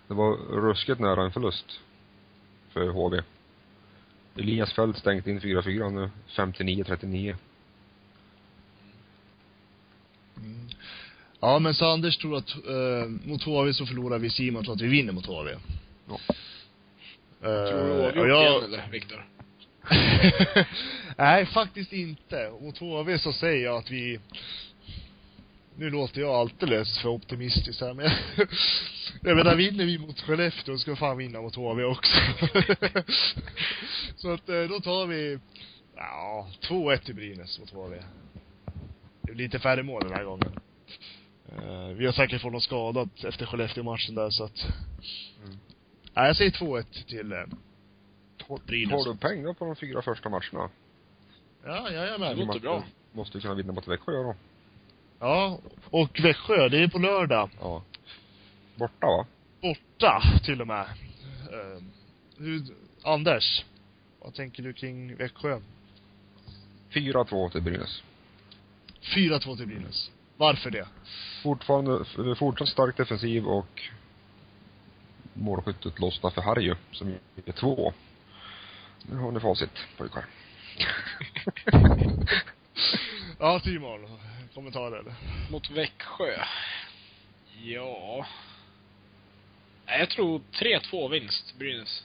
det 0.08 0.14
var 0.14 0.38
ruskigt 0.38 1.00
nära 1.00 1.24
en 1.24 1.32
förlust. 1.32 1.80
för 2.70 2.88
HV. 2.90 3.22
Elias 4.36 4.74
Fält 4.74 4.98
stängt 4.98 5.28
in 5.28 5.40
4-4 5.40 5.90
nu, 5.90 6.10
59-39. 6.36 7.36
Mm. 10.38 10.68
Ja, 11.40 11.60
men 11.60 11.74
så 11.74 11.86
Anders 11.86 12.18
tror 12.18 12.38
att 12.38 12.50
eh, 12.68 13.08
mot 13.26 13.44
HV 13.44 13.74
så 13.74 13.86
förlorar 13.86 14.20
vi, 14.20 14.30
Simon 14.30 14.64
tror 14.64 14.76
att 14.76 14.82
vi 14.82 14.88
vinner 14.88 15.14
mot 15.14 15.26
HV. 15.26 15.52
Ja. 16.08 16.20
Eh, 17.42 17.70
Tror 17.70 17.86
du 17.86 17.92
oavgjort 17.92 18.28
jag- 18.28 18.42
igen 18.52 18.64
eller, 18.64 18.90
Viktor? 18.92 19.26
Nej, 21.18 21.46
faktiskt 21.46 21.94
inte. 21.94 22.52
Mot 22.62 22.78
HV 22.78 23.20
så 23.20 23.34
säger 23.34 23.66
jag 23.66 23.78
att 23.78 23.92
vi 23.92 24.20
nu 25.78 25.90
låter 25.90 26.22
jag 26.22 26.30
alldeles 26.36 27.00
för 27.00 27.10
optimistisk 27.10 27.82
här, 27.82 27.94
men 27.94 28.12
jag 29.22 29.38
menar, 29.38 29.56
vinner 29.56 29.86
vi 29.86 29.98
mot 30.00 30.22
Skellefteå 30.22 30.78
ska 30.78 30.92
vi 30.92 30.98
fan 30.98 31.18
vinna 31.18 31.42
mot 31.42 31.56
HV 31.56 31.84
också. 31.84 32.12
så 34.16 34.34
att 34.34 34.50
eh, 34.50 34.62
då 34.64 34.80
tar 34.80 35.06
vi, 35.06 35.40
ja, 35.96 36.48
2-1 36.62 36.98
till 36.98 37.16
Brynäs 37.16 37.60
mot 37.60 37.70
HV. 37.70 37.96
Det 39.22 39.34
blir 39.34 39.44
lite 39.46 39.60
färre 39.60 39.84
mål 39.84 40.04
den 40.04 40.14
här 40.14 40.24
gången. 40.24 40.60
Eh, 41.56 41.88
vi 41.88 42.06
har 42.06 42.14
säkert 42.14 42.42
fått 42.42 42.52
något 42.54 42.64
skadat 42.64 43.24
efter 43.24 43.46
Skellefteå-matchen 43.46 44.16
där, 44.16 44.30
så 44.30 44.44
att 44.44 44.66
Mm. 45.46 45.58
Nej, 46.14 46.28
jag 46.28 46.36
säger 46.38 46.52
2-1 46.52 47.06
till 47.08 47.32
eh, 47.32 47.40
Brynäs. 48.68 49.04
Tar 49.04 49.30
du 49.30 49.44
då 49.44 49.54
på 49.54 49.66
de 49.66 49.76
fyra 49.76 50.02
första 50.02 50.30
matcherna? 50.30 50.70
Ja, 51.66 51.82
Det 51.90 51.94
jajamän. 51.96 52.38
låter 52.38 52.60
bra. 52.60 52.84
Måste 53.14 53.38
ju 53.38 53.42
kunna 53.42 53.54
vinna 53.54 53.74
mot 53.74 53.88
Växjö 53.88 54.12
då. 54.12 54.36
Ja, 55.20 55.60
och 55.90 56.20
Växjö, 56.24 56.70
det 56.70 56.84
är 56.84 56.88
på 56.88 57.00
lördag. 57.00 57.50
Ja. 57.60 57.84
Borta 58.76 59.08
va? 59.08 59.26
Borta, 59.62 60.22
till 60.44 60.62
och 60.62 60.68
med. 60.68 60.82
Eh, 61.52 61.84
hur, 62.38 62.62
Anders, 63.04 63.66
vad 64.20 64.34
tänker 64.34 64.64
du 64.64 64.74
kring 64.74 65.16
Växjö? 65.16 65.60
4-2 66.92 67.50
till 67.52 67.62
Brynäs. 67.62 68.04
4-2 69.16 69.58
till 69.58 69.68
Brynäs. 69.68 70.12
Varför 70.38 70.72
det? 70.72 70.88
Fortfarande, 71.44 72.06
fortsatt 72.36 72.68
stark 72.68 72.98
defensiv 72.98 73.46
och 73.48 73.82
målskyttet 75.34 76.00
lossnar 76.00 76.30
för 76.30 76.42
Harju, 76.42 76.76
som 76.92 77.16
är 77.46 77.52
två. 77.52 77.94
Nu 79.02 79.16
har 79.16 79.32
ni 79.32 79.40
facit, 79.40 79.72
pojkar. 79.98 80.26
Ja, 83.40 83.60
Simon, 83.60 84.20
kommentarer? 84.54 85.16
Mot 85.52 85.70
Växjö. 85.70 86.44
Ja. 87.64 88.26
Jag 89.86 90.10
tror 90.10 90.42
3-2 90.52 91.10
vinst, 91.10 91.56
Brynäs. 91.58 92.04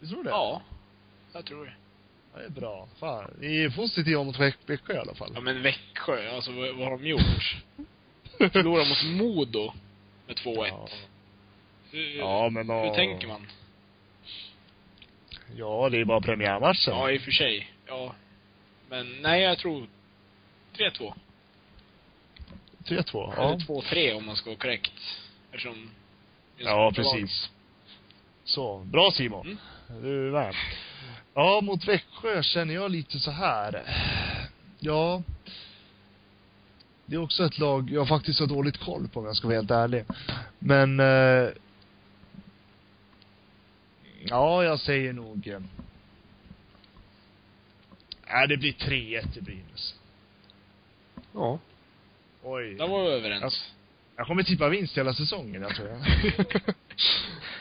Du 0.00 0.06
tror 0.06 0.24
det? 0.24 0.30
Ja. 0.30 0.62
Jag 1.32 1.44
tror 1.44 1.64
det. 1.64 1.72
Det 2.34 2.44
är 2.44 2.48
bra. 2.50 2.88
Fan, 2.98 3.34
ni 3.40 3.56
är 3.56 3.70
positiva 3.70 4.24
mot 4.24 4.38
Väx- 4.38 4.58
Växjö 4.66 4.94
i 4.94 4.98
alla 4.98 5.14
fall. 5.14 5.30
Ja 5.34 5.40
men 5.40 5.62
Växjö, 5.62 6.30
alltså 6.30 6.52
vad, 6.52 6.74
vad 6.74 6.88
har 6.88 6.98
de 6.98 7.06
gjort? 7.06 7.56
Förlora 8.52 8.84
mot 8.84 9.04
Modo 9.04 9.72
med 10.26 10.36
2-1. 10.36 10.66
Ja. 10.68 10.88
Hur, 11.90 12.16
Ja, 12.18 12.48
men 12.48 12.70
hur 12.70 12.84
då- 12.86 12.94
tänker 12.94 13.28
man? 13.28 13.46
Ja, 15.56 15.88
det 15.88 15.98
är 16.00 16.04
bara 16.04 16.20
premiärmatchen. 16.20 16.94
Ja, 16.94 17.10
i 17.10 17.18
och 17.18 17.22
för 17.22 17.30
sig. 17.30 17.72
Ja. 17.86 18.14
Men 18.88 19.22
nej, 19.22 19.42
jag 19.42 19.58
tror 19.58 19.86
3-2. 20.76 21.14
3-2. 22.84 23.32
Eller 23.32 23.42
Ja. 23.42 23.58
2-3 23.66 24.14
om 24.16 24.26
man 24.26 24.36
ska 24.36 24.50
vara 24.50 24.58
korrekt. 24.58 24.92
Eftersom... 25.50 25.90
Ja, 26.56 26.92
precis. 26.94 27.50
Så, 28.44 28.78
bra 28.78 29.10
Simon. 29.10 29.58
Mm. 29.88 30.02
Du 30.02 30.26
är 30.28 30.32
med. 30.32 30.54
Ja, 31.34 31.60
mot 31.60 31.88
Växjö 31.88 32.42
känner 32.42 32.74
jag 32.74 32.90
lite 32.90 33.18
så 33.18 33.30
här. 33.30 33.82
Ja. 34.78 35.22
Det 37.06 37.16
är 37.16 37.20
också 37.20 37.44
ett 37.44 37.58
lag 37.58 37.90
jag 37.90 38.08
faktiskt 38.08 38.40
har 38.40 38.46
dåligt 38.46 38.78
koll 38.78 39.08
på 39.08 39.20
om 39.20 39.26
jag 39.26 39.36
ska 39.36 39.46
vara 39.48 39.56
helt 39.56 39.70
ärlig. 39.70 40.04
Men 40.58 41.00
eh, 41.00 41.48
Ja, 44.26 44.64
jag 44.64 44.80
säger 44.80 45.12
nog 45.12 45.48
eh, 45.48 45.60
Nej, 48.26 48.48
det 48.48 48.56
blir 48.56 48.72
3-1 48.72 49.32
till 49.32 49.42
Brynäs. 49.42 49.94
Ja. 51.32 51.58
Oj. 52.42 52.74
Där 52.74 52.88
var 52.88 53.04
vi 53.04 53.10
överens. 53.10 53.72
Jag 54.16 54.26
kommer 54.26 54.42
tippa 54.42 54.68
vinst 54.68 54.98
hela 54.98 55.14
säsongen, 55.14 55.62
jag 55.62 55.76
tror 55.76 55.88
jag. 55.88 56.00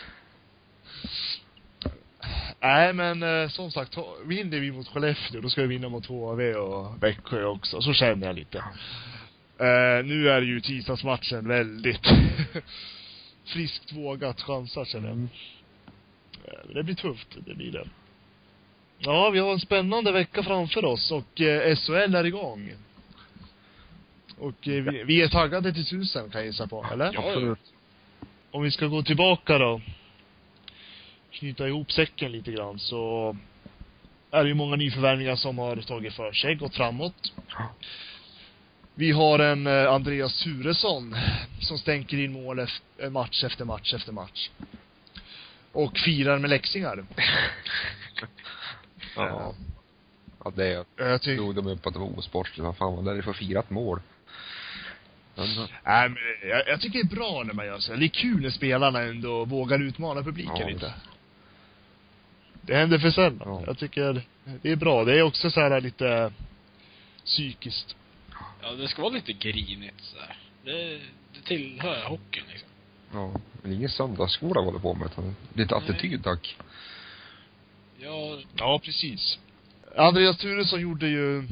Nej, 2.63 2.93
men 2.93 3.23
eh, 3.23 3.49
som 3.49 3.71
sagt, 3.71 3.97
vinner 4.25 4.59
vi 4.59 4.71
mot 4.71 4.87
Skellefteå, 4.87 5.41
då 5.41 5.49
ska 5.49 5.61
vi 5.61 5.67
vinna 5.67 5.89
mot 5.89 6.05
HV 6.05 6.55
och 6.55 7.03
Växjö 7.03 7.45
också. 7.45 7.81
Så 7.81 7.93
känner 7.93 8.27
jag 8.27 8.35
lite. 8.35 8.57
Eh, 9.57 10.05
nu 10.05 10.29
är 10.29 10.41
ju 10.41 10.61
tisdagsmatchen 10.61 11.47
väldigt 11.47 12.07
friskt 13.45 13.91
vågat 13.91 14.41
chansa, 14.41 14.85
känner 14.85 15.07
jag. 15.07 15.15
Mm. 15.15 15.29
Eh, 16.45 16.73
det 16.75 16.83
blir 16.83 16.95
tufft, 16.95 17.27
det 17.45 17.55
blir 17.55 17.71
det. 17.71 17.87
Ja, 18.97 19.29
vi 19.29 19.39
har 19.39 19.53
en 19.53 19.59
spännande 19.59 20.11
vecka 20.11 20.43
framför 20.43 20.85
oss 20.85 21.11
och 21.11 21.41
eh, 21.41 21.75
SHL 21.75 22.15
är 22.15 22.25
igång. 22.25 22.73
Och 24.37 24.55
vi, 24.61 25.03
vi 25.03 25.21
är 25.21 25.27
taggade 25.27 25.73
till 25.73 25.85
tusen 25.85 26.29
kan 26.29 26.41
jag 26.41 26.47
gissa 26.47 26.67
på, 26.67 26.85
eller? 26.93 27.11
Ja, 27.13 27.27
Absolut. 27.27 27.73
Om 28.51 28.63
vi 28.63 28.71
ska 28.71 28.87
gå 28.87 29.03
tillbaka 29.03 29.57
då. 29.57 29.81
Knyta 31.33 31.67
ihop 31.67 31.91
säcken 31.91 32.31
lite 32.31 32.51
grann 32.51 32.79
så 32.79 33.35
är 34.31 34.43
det 34.43 34.49
ju 34.49 34.55
många 34.55 34.75
nyförvärvningar 34.75 35.35
som 35.35 35.57
har 35.57 35.75
tagit 35.75 36.13
för 36.13 36.31
sig, 36.31 36.55
gått 36.55 36.75
framåt. 36.75 37.33
Vi 38.95 39.11
har 39.11 39.39
en 39.39 39.67
eh, 39.67 39.91
Andreas 39.91 40.43
Turesson 40.43 41.15
som 41.61 41.77
stänker 41.77 42.17
in 42.17 42.33
mål 42.33 42.59
efter, 42.59 43.09
match 43.09 43.43
efter 43.43 43.65
match 43.65 43.93
efter 43.93 44.11
match. 44.11 44.49
Och 45.71 45.97
firar 45.97 46.39
med 46.39 46.49
läxingar. 46.49 47.05
Ja. 49.15 49.53
Ja, 50.43 50.51
det 50.55 50.85
Jag 50.95 51.21
tycker, 51.21 51.43
drog 51.43 51.55
de 51.55 51.67
upp 51.67 51.87
att 51.87 51.93
det 51.93 51.99
var 51.99 52.19
osportsligt. 52.19 52.63
Vad 52.63 52.77
fan 52.77 53.05
var 53.05 53.15
det 53.15 53.21
för 53.21 53.33
firat 53.33 53.69
mål? 53.69 53.99
Nej, 55.35 56.09
men 56.09 56.49
jag, 56.49 56.67
jag 56.67 56.81
tycker 56.81 57.03
det 57.03 57.13
är 57.13 57.15
bra 57.15 57.43
när 57.45 57.53
man 57.53 57.65
gör 57.65 57.79
så. 57.79 57.93
Det 57.93 58.05
är 58.05 58.09
kul 58.09 58.41
när 58.41 58.49
spelarna 58.49 59.01
ändå 59.01 59.45
vågar 59.45 59.81
utmana 59.81 60.23
publiken 60.23 60.57
Ja, 60.59 60.67
lite. 60.67 60.93
Det 62.65 62.75
händer 62.75 62.99
för 62.99 63.11
sällan. 63.11 63.41
Ja. 63.45 63.63
Jag 63.67 63.77
tycker 63.77 64.21
det 64.61 64.71
är 64.71 64.75
bra. 64.75 65.03
Det 65.03 65.17
är 65.17 65.21
också 65.21 65.51
så 65.51 65.59
här 65.61 65.81
lite 65.81 66.33
psykiskt. 67.25 67.95
Ja, 68.61 68.71
det 68.71 68.87
ska 68.87 69.01
vara 69.01 69.13
lite 69.13 69.33
grinigt 69.33 70.01
så 70.01 70.17
här. 70.19 70.37
Det, 70.65 70.99
det 71.33 71.41
tillhör 71.45 72.03
hockeyn 72.05 72.43
liksom. 72.51 72.69
ja. 73.13 73.31
Men 73.61 73.73
ingen 73.73 73.89
söndagsskola 73.89 74.61
håller 74.61 74.79
på 74.79 74.93
med. 74.93 75.05
utan 75.05 75.35
Lite 75.53 75.75
Nej. 75.75 75.83
attityd 75.83 76.23
tack. 76.23 76.57
Ja, 77.99 78.39
Ja, 78.57 78.79
precis. 78.83 79.39
Andreas 79.97 80.37
Turesson 80.37 80.81
gjorde 80.81 81.07
ju 81.07 81.47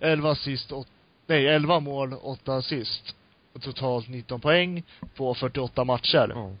11 0.00 0.30
assist, 0.30 0.72
åt, 0.72 0.88
nej 1.26 1.46
11 1.48 1.80
mål, 1.80 2.14
8 2.14 2.54
assist. 2.54 3.14
Totalt 3.60 4.08
19 4.08 4.40
poäng 4.40 4.82
på 5.14 5.34
48 5.34 5.84
matcher. 5.84 6.32
Ja. 6.34 6.56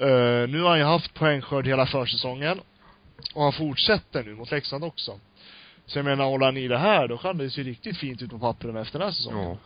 Eh, 0.00 0.48
nu 0.48 0.62
har 0.62 0.68
han 0.68 0.78
ju 0.78 0.84
haft 0.84 1.14
poängskörd 1.14 1.66
hela 1.66 1.86
försäsongen. 1.86 2.60
Och 3.34 3.42
han 3.42 3.52
fortsätter 3.52 4.24
nu 4.24 4.34
mot 4.34 4.50
Leksand 4.50 4.84
också. 4.84 5.20
Så 5.86 5.98
jag 5.98 6.04
menar, 6.04 6.24
håller 6.24 6.46
han 6.46 6.56
i 6.56 6.68
det 6.68 6.78
här, 6.78 7.08
då 7.08 7.18
kan 7.18 7.38
det 7.38 7.50
se 7.50 7.62
riktigt 7.62 7.96
fint 7.96 8.22
ut 8.22 8.30
på 8.30 8.38
pappren 8.38 8.76
efter 8.76 8.98
den 8.98 9.08
här 9.08 9.12
säsongen. 9.12 9.44
Ja. 9.44 9.56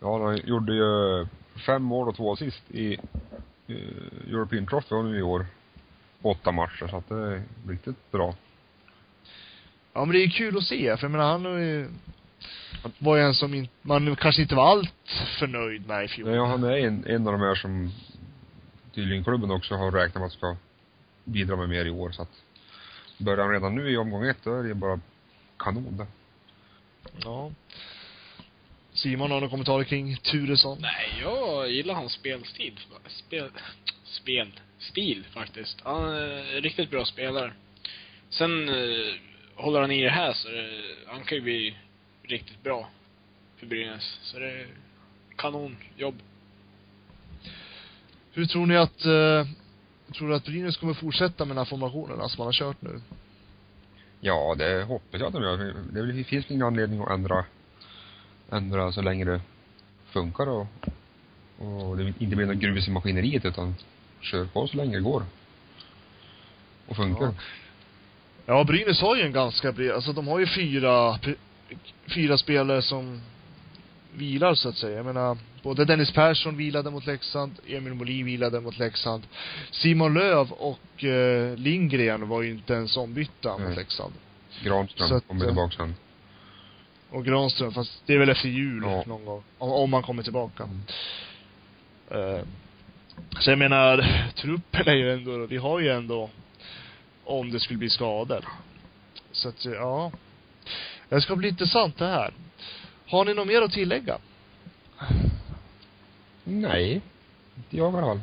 Ja, 0.00 0.26
han 0.26 0.40
gjorde 0.44 0.74
ju 0.74 1.26
fem 1.66 1.82
mål 1.82 2.08
och 2.08 2.16
två 2.16 2.32
assist 2.32 2.70
i 2.70 2.98
eh, 3.66 3.76
European 4.28 4.66
Trophy 4.66 5.02
nu 5.02 5.18
i 5.18 5.22
år. 5.22 5.46
Åtta 6.22 6.52
matcher, 6.52 6.86
så 6.90 6.96
att 6.96 7.08
det 7.08 7.14
är 7.14 7.42
riktigt 7.68 8.12
bra. 8.12 8.34
Ja, 9.92 10.04
men 10.04 10.12
det 10.12 10.24
är 10.24 10.30
kul 10.30 10.56
att 10.56 10.64
se, 10.64 10.96
för 10.96 11.04
jag 11.04 11.10
menar, 11.10 11.32
han 11.32 11.44
ju, 11.44 11.88
var 12.98 13.16
ju 13.16 13.22
en 13.22 13.34
som 13.34 13.54
in, 13.54 13.68
man 13.82 14.16
kanske 14.16 14.42
inte 14.42 14.54
var 14.54 14.70
allt 14.70 15.10
för 15.38 15.46
nöjd 15.46 15.86
med 15.86 16.04
i 16.04 16.08
fjol. 16.08 16.28
Nej, 16.28 16.36
ja, 16.36 16.46
han 16.46 16.64
är 16.64 16.76
en, 16.76 17.04
en 17.06 17.26
av 17.26 17.32
de 17.32 17.40
här 17.40 17.54
som 17.54 17.92
tydligen 18.94 19.24
klubben 19.24 19.50
också 19.50 19.74
har 19.74 19.90
räknat 19.90 20.14
med 20.14 20.26
att 20.26 20.32
ska 20.32 20.56
bidra 21.24 21.56
med 21.56 21.68
mer 21.68 21.84
i 21.84 21.90
år, 21.90 22.10
så 22.10 22.22
att 22.22 22.42
börjar 23.18 23.44
han 23.44 23.52
redan 23.52 23.74
nu 23.74 23.90
i 23.90 23.96
omgång 23.96 24.26
ett, 24.26 24.44
då 24.44 24.58
är 24.58 24.62
det 24.62 24.74
bara 24.74 25.00
kanon 25.56 25.96
det. 25.96 26.06
Ja. 27.24 27.50
Simon, 28.92 29.20
har 29.20 29.28
du 29.28 29.40
några 29.40 29.50
kommentarer 29.50 29.84
kring 29.84 30.16
Turesson? 30.16 30.78
nej, 30.80 31.20
jag 31.22 31.70
gillar 31.70 31.94
hans 31.94 32.12
spelstil. 32.12 32.80
Spel, 33.06 33.50
spelstil 34.04 35.24
faktiskt. 35.30 35.80
Han 35.84 36.08
är 36.08 36.56
en 36.56 36.62
riktigt 36.62 36.90
bra 36.90 37.04
spelare. 37.04 37.52
Sen 38.30 38.68
eh, 38.68 39.14
håller 39.54 39.80
han 39.80 39.90
i 39.90 40.02
det 40.02 40.10
här 40.10 40.32
så 40.32 40.48
det, 40.48 40.68
han 41.06 41.24
kan 41.24 41.38
ju 41.38 41.42
bli 41.42 41.76
riktigt 42.22 42.62
bra 42.62 42.88
för 43.56 43.66
Brynäs. 43.66 44.18
Så 44.22 44.38
det 44.38 44.50
är 44.50 44.66
kanonjobb. 45.36 46.22
Hur 48.32 48.46
tror 48.46 48.66
ni 48.66 48.76
att, 48.76 49.04
eh, 49.04 49.46
Tror 50.12 50.28
du 50.28 50.34
att 50.34 50.44
Brynäs 50.44 50.76
kommer 50.76 50.94
fortsätta 50.94 51.44
med 51.44 51.56
den 51.56 51.58
här 51.58 51.70
formationerna 51.70 52.28
som 52.28 52.38
man 52.38 52.46
har 52.46 52.52
kört 52.52 52.82
nu? 52.82 53.00
Ja, 54.20 54.54
det 54.58 54.82
hoppas 54.82 55.20
jag 55.20 55.26
att 55.26 55.32
de 55.32 55.42
gör. 55.42 55.74
Det 55.92 56.12
det 56.12 56.24
finns 56.24 56.50
ingen 56.50 56.62
anledning 56.62 57.00
att 57.00 57.10
ändra, 57.10 57.44
ändra 58.50 58.92
så 58.92 59.02
länge 59.02 59.24
det 59.24 59.40
funkar 60.06 60.48
och, 60.48 60.66
och 61.58 61.96
det 61.96 62.14
inte 62.18 62.36
blir 62.36 62.46
något 62.46 62.56
grus 62.56 62.88
i 62.88 62.90
maskineriet 62.90 63.44
utan 63.44 63.74
kör 64.20 64.44
på 64.44 64.66
så 64.66 64.76
länge 64.76 64.96
det 64.96 65.02
går. 65.02 65.22
Och 66.86 66.96
funkar. 66.96 67.24
Ja. 67.24 67.34
Ja, 68.46 68.64
Brynäs 68.64 69.00
har 69.00 69.16
ju 69.16 69.22
en 69.22 69.32
ganska 69.32 69.72
bred, 69.72 69.90
alltså 69.90 70.12
de 70.12 70.28
har 70.28 70.38
ju 70.38 70.46
fyra, 70.46 71.18
fyra 72.14 72.38
spelare 72.38 72.82
som 72.82 73.20
vilar 74.14 74.54
så 74.54 74.68
att 74.68 74.76
säga. 74.76 74.96
Jag 74.96 75.06
menar, 75.06 75.38
både 75.62 75.84
Dennis 75.84 76.12
Persson 76.12 76.56
vilade 76.56 76.90
mot 76.90 77.06
Leksand, 77.06 77.52
Emil 77.66 77.94
Molin 77.94 78.26
vilade 78.26 78.60
mot 78.60 78.78
Leksand. 78.78 79.22
Simon 79.70 80.14
Löv 80.14 80.52
och 80.52 81.04
eh, 81.04 81.56
Lindgren 81.56 82.28
var 82.28 82.42
ju 82.42 82.50
inte 82.50 82.72
ens 82.72 82.96
ombytta 82.96 83.50
mot 83.58 83.60
Nej. 83.60 83.76
Leksand. 83.76 84.12
Granström 84.64 85.16
att, 85.16 85.28
kommer 85.28 85.44
eh, 85.44 85.48
tillbaka 85.48 85.76
sen. 85.76 85.94
Och 87.10 87.24
Granström, 87.24 87.72
fast 87.72 88.02
det 88.06 88.14
är 88.14 88.18
väl 88.18 88.28
efter 88.28 88.48
jul 88.48 88.82
Ja. 88.86 89.04
någon 89.06 89.24
gång. 89.24 89.42
Om, 89.58 89.70
om 89.70 89.92
han 89.92 90.02
kommer 90.02 90.22
tillbaka. 90.22 90.62
Mm. 90.64 90.80
Eh, 92.10 92.42
så 93.40 93.50
jag 93.50 93.58
menar, 93.58 94.06
truppen 94.34 94.88
är 94.88 94.94
ju 94.94 95.12
ändå, 95.12 95.46
vi 95.46 95.56
har 95.56 95.80
ju 95.80 95.88
ändå, 95.88 96.30
om 97.24 97.50
det 97.50 97.60
skulle 97.60 97.78
bli 97.78 97.90
skador. 97.90 98.44
Så 99.32 99.48
att, 99.48 99.64
ja. 99.64 100.12
Det 101.08 101.20
ska 101.20 101.36
bli 101.36 101.48
intressant 101.48 101.98
det 101.98 102.06
här. 102.06 102.32
Har 103.12 103.24
ni 103.24 103.34
något 103.34 103.46
mer 103.46 103.62
att 103.62 103.72
tillägga? 103.72 104.18
Nej. 106.44 107.00
Inte 107.56 107.76
jag 107.76 107.92
i 107.92 107.96
alla 107.96 108.06
fall. 108.06 108.20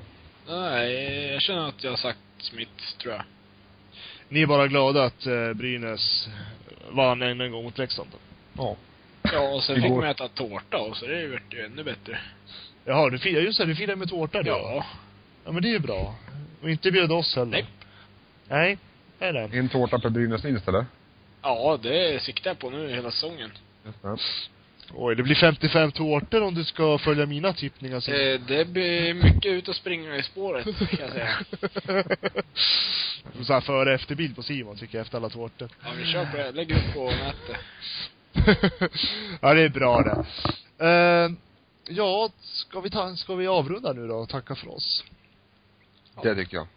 Nej, 0.47 1.31
jag 1.33 1.41
känner 1.41 1.67
att 1.67 1.83
jag 1.83 1.91
har 1.91 1.97
sagt 1.97 2.53
mitt, 2.53 2.97
tror 3.01 3.13
jag. 3.13 3.23
Ni 4.29 4.41
är 4.41 4.47
bara 4.47 4.67
glada 4.67 5.03
att 5.03 5.25
eh, 5.25 5.53
Brynäs 5.53 6.27
vann 6.91 7.21
än 7.21 7.41
en 7.41 7.51
gång 7.51 7.63
mot 7.63 7.77
Leksand? 7.77 8.09
Ja. 8.53 8.75
Ja, 9.21 9.55
och 9.55 9.63
sen 9.63 9.81
fick 9.81 9.91
man 9.91 10.03
äta 10.03 10.27
tårta 10.27 10.77
och 10.77 10.97
så 10.97 11.05
det 11.05 11.27
vart 11.27 11.53
ju 11.53 11.65
ännu 11.65 11.83
bättre. 11.83 12.19
Jaha, 12.85 13.09
du 13.09 13.19
firar, 13.19 13.41
just 13.41 13.59
det, 13.59 13.65
du 13.65 13.75
firar 13.75 13.95
med 13.95 14.09
tårta 14.09 14.43
du. 14.43 14.49
Ja. 14.49 14.85
Ja 15.45 15.51
men 15.51 15.61
det 15.61 15.67
är 15.67 15.73
ju 15.73 15.79
bra. 15.79 16.15
Och 16.61 16.69
inte 16.69 16.91
bjöd 16.91 17.11
oss 17.11 17.35
heller. 17.35 17.51
Nej. 17.51 17.65
Nej, 18.47 18.77
det 19.19 19.25
är 19.25 19.33
det. 19.33 19.57
En 19.57 19.69
tårta 19.69 19.99
per 19.99 20.09
Brynäs-vinst 20.09 20.67
eller? 20.67 20.85
Ja, 21.41 21.79
det 21.83 22.23
siktar 22.23 22.49
jag 22.49 22.59
på 22.59 22.69
nu 22.69 22.89
hela 22.89 23.11
säsongen. 23.11 23.51
Just 23.85 24.01
det. 24.01 24.17
Oj, 24.93 25.15
det 25.15 25.23
blir 25.23 25.35
55 25.35 25.91
tårtor 25.91 26.41
om 26.41 26.53
du 26.53 26.63
ska 26.63 26.97
följa 26.97 27.25
mina 27.25 27.53
tippningar 27.53 27.99
så. 27.99 28.11
Eh, 28.11 28.39
det 28.47 28.65
blir 28.67 29.13
mycket 29.13 29.51
ut 29.51 29.67
och 29.67 29.75
springa 29.75 30.15
i 30.15 30.23
spåret, 30.23 30.65
kan 30.65 30.99
jag 30.99 31.11
säga. 31.11 31.29
så 33.43 33.53
här 33.53 33.61
före 33.61 33.93
efterbild 33.93 34.35
på 34.35 34.43
Simon 34.43 34.77
tycker 34.77 34.97
jag 34.97 35.05
efter 35.05 35.17
alla 35.17 35.29
tårtor. 35.29 35.69
Ja, 35.83 35.89
vi 35.97 36.05
kör 36.05 36.25
på 36.25 36.37
det. 36.37 36.51
Lägg 36.51 36.71
upp 36.71 36.93
på 36.93 37.11
nätet. 37.11 37.57
ja, 39.41 39.53
det 39.53 39.61
är 39.61 39.69
bra 39.69 40.01
det. 40.01 40.25
Uh, 40.85 41.31
ja, 41.87 42.29
ska 42.41 42.79
vi 42.79 42.89
ta, 42.89 43.15
ska 43.15 43.35
vi 43.35 43.47
avrunda 43.47 43.93
nu 43.93 44.07
då 44.07 44.15
och 44.15 44.29
tacka 44.29 44.55
för 44.55 44.75
oss? 44.75 45.03
Det 46.23 46.35
tycker 46.35 46.57
jag. 46.57 46.67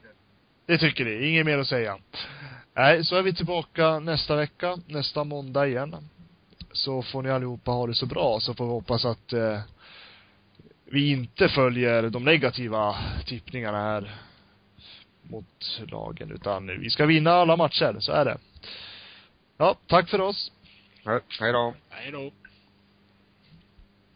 Det 0.66 0.78
tycker 0.78 1.04
ni, 1.04 1.28
inget 1.28 1.46
mer 1.46 1.58
att 1.58 1.66
säga. 1.66 1.98
Nej, 2.74 3.04
så 3.04 3.16
är 3.16 3.22
vi 3.22 3.34
tillbaka 3.34 3.98
nästa 3.98 4.36
vecka, 4.36 4.76
nästa 4.86 5.24
måndag 5.24 5.66
igen. 5.66 5.96
Så 6.72 7.02
får 7.02 7.22
ni 7.22 7.30
allihopa 7.30 7.70
ha 7.70 7.86
det 7.86 7.94
så 7.94 8.06
bra, 8.06 8.40
så 8.40 8.54
får 8.54 8.64
vi 8.64 8.70
hoppas 8.70 9.04
att 9.04 9.32
eh, 9.32 9.60
vi 10.84 11.10
inte 11.10 11.48
följer 11.48 12.02
de 12.02 12.24
negativa 12.24 12.96
tippningarna 13.26 13.78
här 13.78 14.16
mot 15.22 15.80
lagen, 15.86 16.30
utan 16.30 16.66
vi 16.66 16.90
ska 16.90 17.06
vinna 17.06 17.30
alla 17.30 17.56
matcher, 17.56 17.96
så 17.98 18.12
är 18.12 18.24
det. 18.24 18.38
Ja, 19.56 19.76
tack 19.86 20.10
för 20.10 20.20
oss. 20.20 20.52
Hej, 21.04 21.20
hej 21.40 21.52
då. 21.52 21.74
Hej 21.90 22.12
då. 22.12 22.30